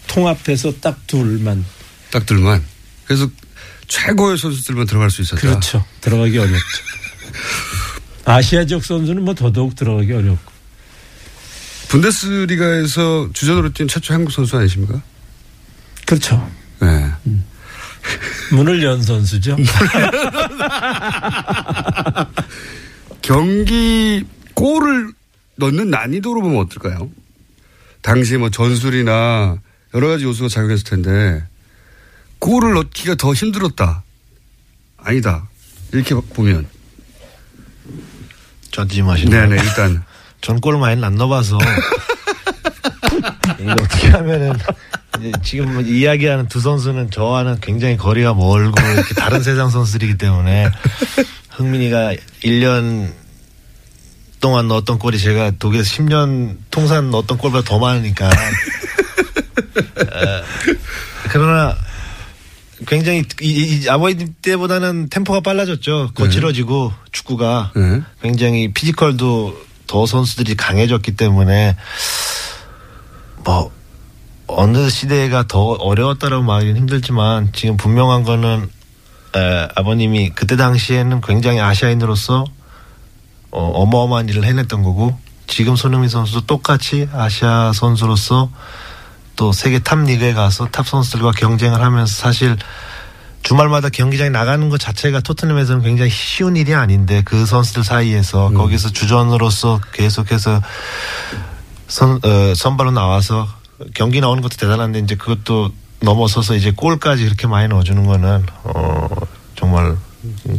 통합해서 0.06 0.72
딱 0.80 1.06
둘만. 1.06 1.62
딱 2.10 2.24
둘만. 2.24 2.64
그래서 3.04 3.28
최고의 3.86 4.38
선수들만 4.38 4.86
들어갈 4.86 5.10
수 5.10 5.20
있었다. 5.20 5.42
그렇죠. 5.42 5.84
들어가기 6.00 6.38
어렵죠. 6.38 6.58
아시아 8.24 8.64
지역 8.64 8.82
선수는 8.82 9.22
뭐 9.22 9.34
더더욱 9.34 9.76
들어가기 9.76 10.10
어렵고. 10.10 10.50
분데스리가에서 11.88 13.28
주전으로 13.34 13.74
뛴 13.74 13.88
최초 13.88 14.14
한국 14.14 14.32
선수 14.32 14.56
아니십니까? 14.56 15.02
그렇죠. 16.06 16.50
네. 16.80 17.10
문을 18.52 18.82
연 18.82 19.02
선수죠. 19.02 19.56
경기 23.22 24.24
골을 24.54 25.12
넣는 25.56 25.90
난이도로 25.90 26.40
보면 26.42 26.60
어떨까요? 26.62 27.10
당시에 28.02 28.38
뭐 28.38 28.50
전술이나 28.50 29.58
여러 29.94 30.08
가지 30.08 30.24
요소가 30.24 30.48
작용했을 30.48 30.84
텐데 30.84 31.44
골을 32.38 32.74
넣기가 32.74 33.14
더 33.16 33.34
힘들었다. 33.34 34.02
아니다. 34.96 35.48
이렇게 35.92 36.14
보면. 36.14 36.66
하시는 39.10 39.30
네네? 39.30 39.62
일단. 39.62 40.02
전 40.40 40.58
골을 40.60 40.80
많이 40.80 41.04
안 41.04 41.16
넣어봐서 41.16 41.58
이거 43.60 43.72
어떻게 43.72 44.08
하면은 44.08 44.54
지금 45.42 45.74
뭐 45.74 45.82
이야기하는 45.82 46.48
두 46.48 46.60
선수는 46.60 47.10
저와는 47.10 47.60
굉장히 47.60 47.96
거리가 47.96 48.34
멀고 48.34 48.80
이렇게 48.94 49.14
다른 49.14 49.42
세상 49.42 49.70
선수들이기 49.70 50.18
때문에 50.18 50.70
흥민이가 51.50 52.14
1년 52.44 53.12
동안 54.40 54.68
넣었던 54.68 54.98
골이 54.98 55.18
제가 55.18 55.52
독일에서 55.58 55.96
10년 55.96 56.56
통산 56.70 57.10
넣었던 57.10 57.38
골보다 57.38 57.68
더 57.68 57.78
많으니까 57.78 58.28
어, 58.28 58.32
그러나 61.30 61.76
굉장히 62.86 63.24
이, 63.42 63.82
이 63.84 63.88
아버님 63.88 64.34
때보다는 64.40 65.10
템포가 65.10 65.40
빨라졌죠. 65.40 66.12
거칠어지고 66.14 66.92
축구가 67.12 67.72
네. 67.76 68.00
굉장히 68.22 68.72
피지컬도 68.72 69.56
더 69.86 70.06
선수들이 70.06 70.54
강해졌기 70.56 71.16
때문에 71.16 71.76
뭐 73.44 73.70
어느 74.56 74.90
시대가 74.90 75.44
더 75.46 75.72
어려웠다라고 75.72 76.42
말하기는 76.42 76.76
힘들지만 76.76 77.50
지금 77.52 77.76
분명한 77.76 78.24
거는 78.24 78.68
에, 79.36 79.68
아버님이 79.76 80.30
그때 80.30 80.56
당시에는 80.56 81.20
굉장히 81.20 81.60
아시아인으로서 81.60 82.44
어, 83.52 83.60
어마어마한 83.60 84.28
일을 84.28 84.44
해냈던 84.44 84.82
거고 84.82 85.16
지금 85.46 85.76
손흥민 85.76 86.08
선수도 86.08 86.46
똑같이 86.46 87.08
아시아 87.12 87.72
선수로서 87.72 88.50
또 89.36 89.52
세계 89.52 89.78
탑 89.78 90.00
리그에 90.04 90.32
가서 90.32 90.68
탑 90.68 90.86
선수들과 90.86 91.32
경쟁을 91.32 91.80
하면서 91.80 92.12
사실 92.12 92.56
주말마다 93.42 93.88
경기장에 93.88 94.30
나가는 94.30 94.68
것 94.68 94.78
자체가 94.78 95.20
토트넘에서는 95.20 95.82
굉장히 95.82 96.10
쉬운 96.10 96.56
일이 96.56 96.74
아닌데 96.74 97.22
그 97.24 97.46
선수들 97.46 97.84
사이에서 97.84 98.50
거기서 98.50 98.90
주전으로서 98.90 99.80
계속해서 99.92 100.60
선, 101.88 102.20
어, 102.22 102.54
선발로 102.54 102.90
나와서 102.92 103.48
경기 103.94 104.20
나오는 104.20 104.42
것도 104.42 104.56
대단한데 104.56 105.00
이제 105.00 105.14
그것도 105.14 105.72
넘어서서 106.00 106.54
이제 106.54 106.70
골까지 106.70 107.24
이렇게 107.24 107.46
많이 107.46 107.68
넣어주는 107.68 108.04
거는 108.04 108.44
어, 108.64 109.08
정말 109.56 109.96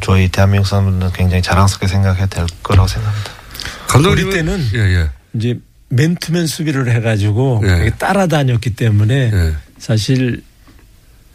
저희 0.02 0.30
대한민국 0.30 0.68
사람들은 0.68 1.12
굉장히 1.14 1.42
자랑스럽게 1.42 1.88
생각해야 1.88 2.28
될 2.28 2.46
거라고 2.64 2.88
생각합니다. 2.88 3.32
우리 4.10 4.30
때는 4.30 4.66
예, 4.74 5.10
이제 5.34 5.60
맨투맨 5.90 6.48
수비를 6.48 6.94
해가지고 6.96 7.62
예. 7.66 7.92
따라다녔기 7.98 8.76
때문에 8.76 9.32
사실 9.78 10.44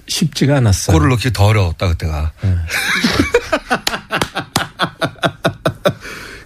쉽지가 0.08 0.56
않았어요. 0.56 0.96
골을 0.96 1.10
넣기 1.10 1.32
더 1.32 1.46
어려웠다 1.46 1.88
그때가. 1.88 2.32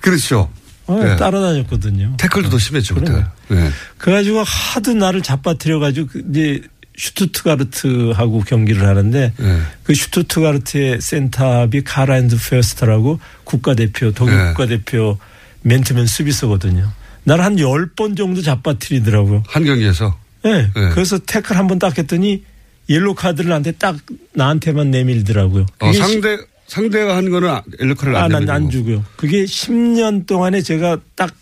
그렇죠. 0.00 0.50
어, 0.90 1.12
예. 1.12 1.16
따라다녔거든요. 1.16 2.14
태클도 2.18 2.50
더 2.50 2.58
심했죠 2.58 2.94
그때가. 2.96 3.32
예. 3.52 3.70
그래가지고 3.98 4.42
하도 4.44 4.94
나를 4.94 5.22
잡아뜨려가지고 5.22 6.06
그 6.08 6.22
이제 6.30 6.62
슈투트가르트하고 6.96 8.40
경기를 8.40 8.86
하는데 8.86 9.32
예. 9.40 9.60
그 9.84 9.94
슈투트가르트의 9.94 11.00
센터하프 11.00 11.82
카를하인츠 11.84 12.36
푀르스터라고 12.36 13.20
국가대표 13.44 14.12
독일 14.12 14.34
예. 14.34 14.44
국가대표 14.48 15.18
맨투맨 15.62 16.06
수비수거든요. 16.06 16.90
나를 17.24 17.44
한열번 17.44 18.16
정도 18.16 18.42
잡아뜨리더라고요. 18.42 19.42
한 19.46 19.64
경기에서. 19.64 20.18
네. 20.42 20.70
예. 20.76 20.88
그래서 20.94 21.18
태클 21.18 21.56
한 21.56 21.66
번 21.68 21.78
딱 21.78 21.96
했더니 21.98 22.44
옐로 22.88 23.14
카드를 23.14 23.50
나한테 23.50 23.72
딱 23.72 23.96
나한테만 24.34 24.90
내밀더라고요. 24.90 25.66
어, 25.80 25.92
상대 25.92 26.38
상대가 26.74 27.16
한 27.16 27.28
거는 27.30 27.60
엘르카를 27.80 28.14
안 28.14 28.22
아, 28.32 28.38
난. 28.38 28.48
안 28.48 28.70
주고요. 28.70 29.04
그게 29.16 29.44
10년 29.44 30.24
동안에 30.26 30.62
제가 30.62 30.98
딱 31.16 31.34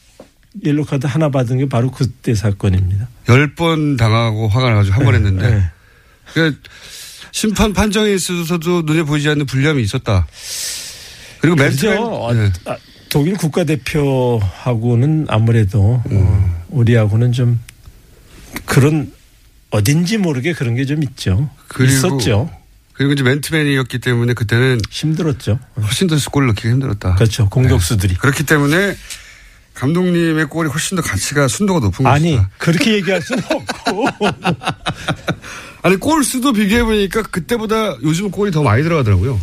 옐로 0.65 0.85
카드 0.87 1.07
하나 1.07 1.29
받은 1.29 1.59
게 1.59 1.69
바로 1.69 1.91
그때 1.91 2.35
사건입니다. 2.35 3.07
열번 3.29 3.99
당하고 3.99 4.49
화가 4.49 4.71
나가지고 4.71 4.95
한번 4.97 5.13
네, 5.13 5.19
했는데. 5.19 5.51
네. 5.51 5.63
그 6.33 6.59
심판 7.31 7.75
판정에 7.75 8.11
있어서도 8.15 8.83
눈에 8.83 9.03
보이지 9.03 9.29
않는 9.29 9.45
불리함이 9.45 9.83
있었다. 9.83 10.27
그리고 11.41 11.57
맨투맨 11.57 11.97
그죠. 11.99 12.31
네. 12.33 12.53
아, 12.65 12.77
독일 13.11 13.37
국가대표하고는 13.37 15.27
아무래도 15.29 16.03
어, 16.11 16.65
우리하고는 16.71 17.33
좀 17.33 17.61
그런 18.65 19.13
어딘지 19.71 20.17
모르게 20.17 20.55
그런 20.55 20.75
게 20.75 20.87
좀 20.87 21.03
있죠. 21.03 21.51
그리고 21.69 21.93
있었죠. 21.93 22.51
그리고 22.99 23.13
이제 23.13 23.23
맨투맨이었기 23.23 24.01
때문에 24.01 24.35
그때는 24.35 24.81
힘들었죠. 24.91 25.61
훨씬 25.81 26.09
더 26.09 26.17
골을 26.31 26.49
넣기가 26.49 26.69
힘들었다. 26.69 27.15
그렇죠. 27.15 27.49
공격수들이. 27.49 28.15
네. 28.15 28.19
그렇기 28.19 28.43
때문에 28.45 28.97
감독님의 29.75 30.47
골이 30.47 30.69
훨씬 30.69 30.97
더 30.97 31.03
가치가 31.03 31.47
순도가 31.47 31.79
높은 31.79 32.05
아니 32.07 32.33
것이다. 32.33 32.51
그렇게 32.59 32.95
얘기할 32.95 33.23
수는 33.23 33.45
없고. 33.45 34.09
아니 35.83 35.97
골 35.97 36.25
수도 36.25 36.53
비교해 36.53 36.83
보니까 36.83 37.23
그때보다 37.23 37.97
요즘 38.03 38.33
골이 38.33 38.51
더 38.51 38.65
많이 38.65 38.83
들어가더라고요. 38.83 39.41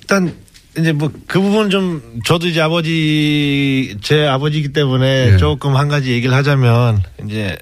일단 0.00 0.36
이제 0.76 0.90
뭐 0.92 1.12
그 1.28 1.40
부분 1.40 1.70
좀 1.70 2.20
저도 2.24 2.48
이제 2.48 2.60
아버지 2.60 3.96
제 4.02 4.26
아버지이기 4.26 4.72
때문에 4.72 5.34
예. 5.34 5.36
조금 5.36 5.76
한 5.76 5.86
가지 5.88 6.10
얘기를 6.10 6.34
하자면 6.34 7.02
이제 7.24 7.56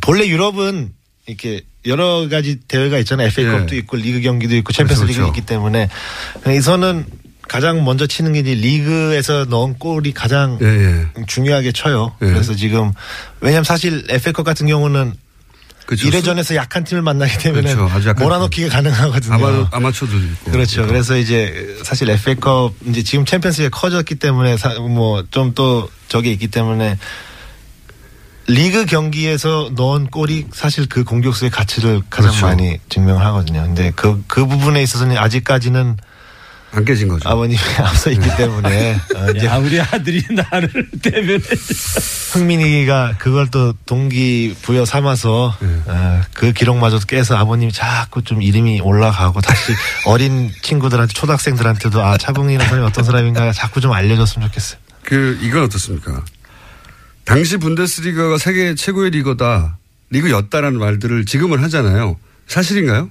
본래 0.00 0.26
유럽은 0.26 0.92
이렇게 1.26 1.60
여러 1.86 2.28
가지 2.28 2.56
대회가 2.68 2.98
있잖아요. 2.98 3.28
FA컵도 3.28 3.74
예. 3.74 3.78
있고 3.80 3.96
리그 3.96 4.20
경기도 4.20 4.56
있고 4.56 4.72
챔피언스 4.72 5.02
그렇죠, 5.02 5.12
리그 5.12 5.20
그렇죠. 5.24 5.38
있기 5.38 5.46
때문에 5.46 5.88
여기서는 6.46 7.06
가장 7.48 7.84
먼저 7.84 8.06
치는 8.06 8.32
게 8.32 8.40
이제 8.40 8.54
리그에서 8.54 9.44
넣은 9.44 9.78
골이 9.78 10.12
가장 10.12 10.58
예, 10.60 10.66
예. 10.66 11.06
중요하게 11.26 11.72
쳐요. 11.72 12.12
예. 12.22 12.26
그래서 12.26 12.54
지금 12.54 12.92
왜냐하면 13.40 13.64
사실 13.64 14.04
FA컵 14.08 14.44
같은 14.44 14.66
경우는 14.66 15.14
그렇죠. 15.86 16.08
1회전에서 16.10 16.56
약한 16.56 16.82
팀을 16.82 17.00
만나기 17.02 17.38
때문에 17.38 17.72
그렇죠. 17.72 18.14
몰아넣기가 18.18 18.68
가능하거든요. 18.70 19.32
아마 19.34 19.68
아마추어도 19.70 20.16
있고. 20.16 20.50
그렇죠. 20.50 20.84
그래서 20.88 21.16
이제 21.16 21.76
사실 21.84 22.10
FA컵 22.10 22.74
이제 22.86 23.04
지금 23.04 23.24
챔피언스가 23.24 23.68
커졌기 23.68 24.16
때문에 24.16 24.56
뭐 24.88 25.22
좀 25.30 25.54
또 25.54 25.88
저게 26.08 26.32
있기 26.32 26.48
때문에 26.48 26.98
리그 28.48 28.86
경기에서 28.86 29.70
넣은 29.74 30.06
골이 30.06 30.46
사실 30.52 30.86
그 30.88 31.04
공격수의 31.04 31.50
가치를 31.50 32.02
가장 32.10 32.30
그렇죠. 32.30 32.46
많이 32.46 32.78
증명하거든요. 32.88 33.62
근데 33.62 33.92
그, 33.96 34.22
그 34.28 34.46
부분에 34.46 34.82
있어서는 34.82 35.18
아직까지는 35.18 35.96
안 36.72 36.84
깨진 36.84 37.08
거죠. 37.08 37.28
아버님이 37.28 37.58
앞서 37.78 38.10
있기 38.10 38.36
때문에 38.36 38.94
어, 39.16 39.30
이제 39.34 39.46
야, 39.46 39.56
우리 39.56 39.80
아들이 39.80 40.22
나를 40.30 40.90
대변해. 41.02 41.42
흥민이가 42.32 43.14
그걸 43.18 43.48
또 43.50 43.72
동기 43.86 44.54
부여 44.62 44.84
삼아서 44.84 45.56
네. 45.60 45.80
어, 45.86 46.20
그 46.34 46.52
기록마저도 46.52 47.06
깨서 47.06 47.36
아버님이 47.36 47.72
자꾸 47.72 48.22
좀 48.22 48.42
이름이 48.42 48.80
올라가고 48.80 49.40
다시 49.40 49.72
어린 50.04 50.52
친구들한테 50.62 51.14
초등학생들한테도 51.14 52.04
아 52.04 52.18
차붕이라는 52.18 52.68
사람이 52.68 52.86
어떤 52.86 53.04
사람인가 53.04 53.52
자꾸 53.52 53.80
좀 53.80 53.92
알려줬으면 53.92 54.48
좋겠어요. 54.48 54.78
그 55.02 55.38
이건 55.40 55.62
어떻습니까? 55.64 56.22
당시 57.26 57.56
분데스리가가 57.58 58.38
세계 58.38 58.74
최고의 58.74 59.10
리그다, 59.10 59.78
리그였다라는 60.10 60.78
말들을 60.78 61.26
지금은 61.26 61.58
하잖아요. 61.64 62.16
사실인가요? 62.46 63.10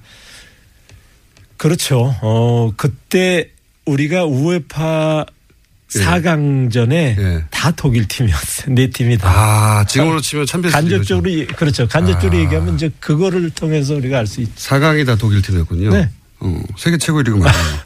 그렇죠. 1.58 2.14
어 2.22 2.72
그때 2.76 3.50
우리가 3.84 4.24
UEFA 4.24 5.26
예. 5.94 6.00
4강전에 6.00 7.44
다 7.50 7.70
독일 7.72 8.08
팀이었어요. 8.08 8.74
네 8.74 8.88
팀이 8.88 9.18
다. 9.18 9.28
아, 9.80 9.84
지금으로 9.84 10.20
치면 10.20 10.46
챔피언스 10.46 10.74
간접적으로 10.76 11.30
예- 11.30 11.44
그렇죠. 11.46 11.86
간접적으로 11.86 12.38
아. 12.38 12.42
얘기하면 12.42 12.74
이제 12.74 12.90
그거를 12.98 13.50
통해서 13.50 13.94
우리가 13.94 14.18
알 14.18 14.26
수 14.26 14.40
있죠. 14.40 14.52
4강이 14.56 15.06
다 15.06 15.14
독일 15.16 15.42
팀이었군요. 15.42 15.90
네. 15.90 16.10
어, 16.40 16.62
세계 16.78 16.96
최고의 16.98 17.24
리그 17.24 17.36
맞네요. 17.36 17.78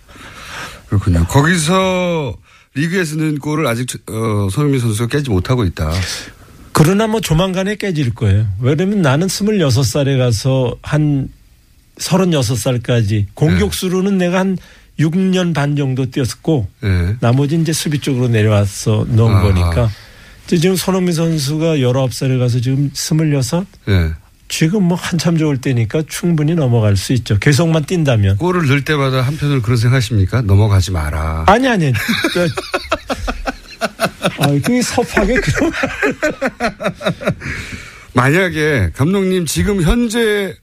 그렇군요. 0.88 1.24
거기서 1.26 2.34
리그에서 2.74 3.16
넣은 3.16 3.38
골을 3.38 3.66
아직 3.66 3.88
어, 4.08 4.48
손흥민 4.50 4.80
선수가 4.80 5.08
깨지 5.08 5.30
못하고 5.30 5.64
있다. 5.64 5.90
그러나 6.72 7.06
뭐 7.06 7.20
조만간에 7.20 7.74
깨질 7.76 8.14
거예요. 8.14 8.46
왜냐면 8.60 9.02
나는 9.02 9.26
26살에 9.26 10.18
가서 10.18 10.76
한 10.82 11.28
36살까지 11.98 13.26
공격수로는 13.34 14.18
내가 14.18 14.38
한 14.40 14.56
6년 14.98 15.54
반 15.54 15.76
정도 15.76 16.06
뛰었고 16.10 16.68
네. 16.80 17.16
나머지 17.20 17.56
이제 17.56 17.72
수비 17.72 17.98
쪽으로 17.98 18.28
내려와서 18.28 19.06
넣은 19.08 19.34
아. 19.34 19.42
거니까 19.42 19.90
지금 20.46 20.76
손흥민 20.76 21.12
선수가 21.14 21.76
19살에 21.76 22.38
가서 22.38 22.60
지금 22.60 22.90
26 22.92 23.66
네. 23.86 24.12
지금 24.50 24.82
뭐 24.82 24.98
한참 24.98 25.38
좋을 25.38 25.56
때니까 25.58 26.02
충분히 26.08 26.54
넘어갈 26.56 26.96
수 26.96 27.12
있죠. 27.14 27.38
계속만 27.38 27.84
뛴다면. 27.84 28.36
골을 28.36 28.66
넣을 28.66 28.84
때마다 28.84 29.22
한편으로 29.22 29.62
그런 29.62 29.78
생각하십니까? 29.78 30.42
넘어가지 30.42 30.90
마라. 30.90 31.44
아니 31.46 31.66
아니. 31.68 31.92
저- 32.34 32.46
아, 34.42 34.46
그게 34.48 34.82
섭하게 34.82 35.34
그런 35.40 35.70
만약에 38.12 38.90
감독님 38.94 39.46
지금 39.46 39.82
현재 39.82 40.54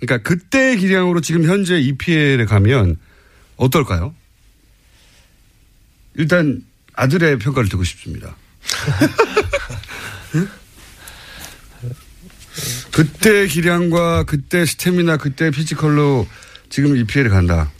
그러니까 0.00 0.28
그때 0.28 0.76
기량으로 0.76 1.20
지금 1.20 1.44
현재 1.44 1.78
EPL에 1.78 2.44
가면 2.44 2.96
어떨까요? 3.56 4.14
일단 6.14 6.62
아들의 6.94 7.38
평가를 7.38 7.68
듣고 7.68 7.84
싶습니다. 7.84 8.36
응? 12.98 13.04
그때 13.04 13.46
기량과 13.46 14.24
그때 14.24 14.64
스태미나 14.64 15.16
그때 15.16 15.50
피지컬로 15.50 16.26
지금 16.70 16.96
EPL에 16.96 17.28
간다. 17.28 17.70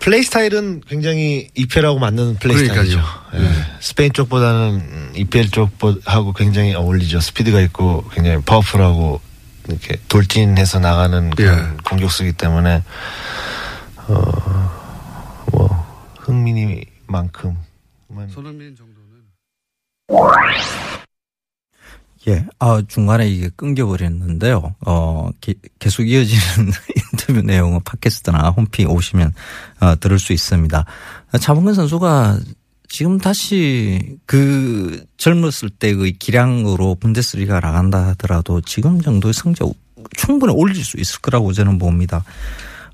플레이 0.00 0.22
스타일은 0.22 0.80
굉장히 0.88 1.48
EPL하고 1.54 1.98
맞는 2.00 2.36
플레이 2.38 2.58
스타일이죠. 2.58 3.00
그러니까요. 3.30 3.44
예. 3.44 3.66
스페인 3.80 4.12
쪽보다는 4.12 5.12
EPL 5.14 5.50
쪽하고 5.50 6.32
굉장히 6.32 6.74
어울리죠. 6.74 7.20
스피드가 7.20 7.60
있고 7.60 8.04
굉장히 8.12 8.42
파워풀하고 8.42 9.20
이렇게 9.68 9.96
돌진해서 10.08 10.80
나가는 10.80 11.30
그런 11.30 11.76
공격수이기 11.78 12.32
때문에 12.36 12.82
어 14.08 14.72
뭐 15.52 15.68
흥민이만큼 16.20 17.56
손흥민 18.30 18.74
정도는 18.76 19.22
예, 22.28 22.46
아, 22.60 22.80
중간에 22.86 23.28
이게 23.28 23.50
끊겨버렸는데요. 23.56 24.76
어, 24.86 25.30
기- 25.40 25.56
계속 25.80 26.04
이어지는 26.08 26.70
인터뷰 27.12 27.42
내용은 27.42 27.80
팟캐스트나 27.84 28.50
홈페이지 28.50 28.90
오시면, 28.92 29.32
어, 29.80 29.96
들을 29.98 30.18
수 30.20 30.32
있습니다. 30.32 30.84
차범근 31.40 31.74
선수가 31.74 32.38
지금 32.88 33.18
다시 33.18 34.18
그 34.26 35.04
젊었을 35.16 35.70
때의 35.70 36.12
기량으로 36.12 36.94
분데스리가 36.96 37.58
나간다 37.58 38.06
하더라도 38.08 38.60
지금 38.60 39.00
정도의 39.00 39.32
성적 39.34 39.72
충분히 40.16 40.52
올릴 40.52 40.84
수 40.84 40.98
있을 41.00 41.20
거라고 41.22 41.52
저는 41.52 41.78
봅니다. 41.78 42.22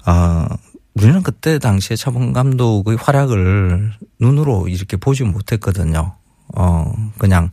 아, 0.04 0.48
우리는 0.94 1.22
그때 1.22 1.58
당시에 1.58 1.96
차범근 1.96 2.32
감독의 2.32 2.96
활약을 2.96 3.92
눈으로 4.20 4.68
이렇게 4.68 4.96
보지 4.96 5.24
못했거든요. 5.24 6.14
어, 6.56 6.92
그냥 7.18 7.50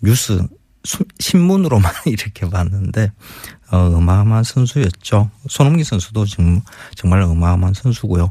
뉴스, 0.00 0.40
수- 0.88 1.04
신문으로만 1.18 1.92
이렇게 2.06 2.48
봤는데, 2.48 3.12
어, 3.70 3.76
어마어마한 3.76 4.44
선수였죠. 4.44 5.30
손흥민 5.48 5.84
선수도 5.84 6.24
지금 6.24 6.62
정말 6.96 7.20
어마어마한 7.22 7.74
선수고요. 7.74 8.30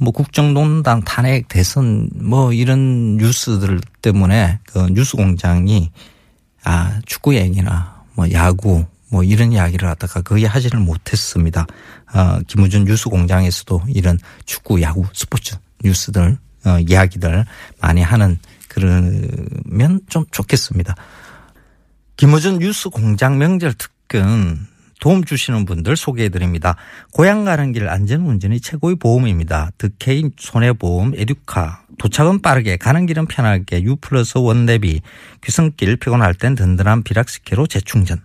뭐 0.00 0.12
국정농단 0.12 1.02
탄핵 1.04 1.48
대선 1.48 2.08
뭐 2.14 2.52
이런 2.52 3.16
뉴스들 3.16 3.80
때문에 4.00 4.60
그 4.64 4.86
뉴스 4.92 5.16
공장이 5.16 5.90
아 6.64 7.00
축구 7.04 7.34
얘기나 7.34 8.02
뭐 8.14 8.30
야구 8.30 8.86
뭐 9.10 9.24
이런 9.24 9.52
이야기를 9.52 9.88
하다가 9.88 10.22
거의 10.22 10.44
하지를 10.44 10.78
못했습니다. 10.80 11.66
어, 12.14 12.38
김우준 12.46 12.84
뉴스 12.84 13.08
공장에서도 13.08 13.82
이런 13.88 14.18
축구, 14.46 14.80
야구, 14.82 15.04
스포츠 15.12 15.56
뉴스들 15.84 16.38
어, 16.64 16.78
이야기들 16.78 17.44
많이 17.80 18.00
하는 18.02 18.38
그러면 18.68 20.00
좀 20.08 20.24
좋겠습니다. 20.30 20.94
김우준 22.18 22.58
뉴스 22.58 22.88
공장 22.88 23.38
명절 23.38 23.74
특근 23.74 24.66
도움 24.98 25.22
주시는 25.22 25.64
분들 25.66 25.96
소개해 25.96 26.30
드립니다. 26.30 26.74
고향 27.12 27.44
가는 27.44 27.70
길 27.70 27.88
안전 27.88 28.22
운전이 28.22 28.60
최고의 28.60 28.96
보험입니다. 28.96 29.70
득케인 29.78 30.32
손해보험 30.36 31.12
에듀카 31.14 31.84
도착은 31.96 32.42
빠르게 32.42 32.76
가는 32.76 33.06
길은 33.06 33.26
편하게 33.26 33.84
U 33.84 33.94
플러스 33.94 34.36
원대비 34.36 35.00
귀성길 35.44 35.94
피곤할 35.94 36.34
땐 36.34 36.56
든든한 36.56 37.04
비락스키로 37.04 37.68
재충전 37.68 38.20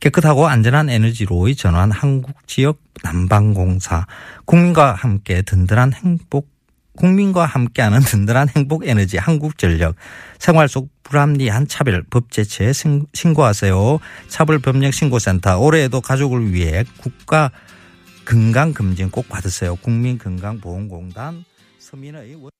깨끗하고 0.00 0.48
안전한 0.48 0.88
에너지로의 0.88 1.54
전환 1.54 1.90
한국지역 1.90 2.78
난방공사 3.02 4.06
국민과 4.46 4.94
함께 4.94 5.42
든든한 5.42 5.92
행복 5.92 6.51
국민과 6.96 7.46
함께하는 7.46 8.00
든든한 8.00 8.48
행복 8.56 8.86
에너지 8.86 9.16
한국전력 9.18 9.96
생활 10.38 10.68
속 10.68 10.90
불합리한 11.02 11.66
차별 11.68 12.02
법제체에 12.04 12.72
신- 12.72 13.06
신고하세요. 13.14 13.98
차별법령신고센터 14.28 15.58
올해에도 15.58 16.00
가족을 16.00 16.52
위해 16.52 16.84
국가 16.98 17.50
건강검진 18.24 19.10
꼭 19.10 19.28
받으세요. 19.28 19.76
국민건강보험공단 19.76 21.44
서민의 21.78 22.34
원- 22.36 22.50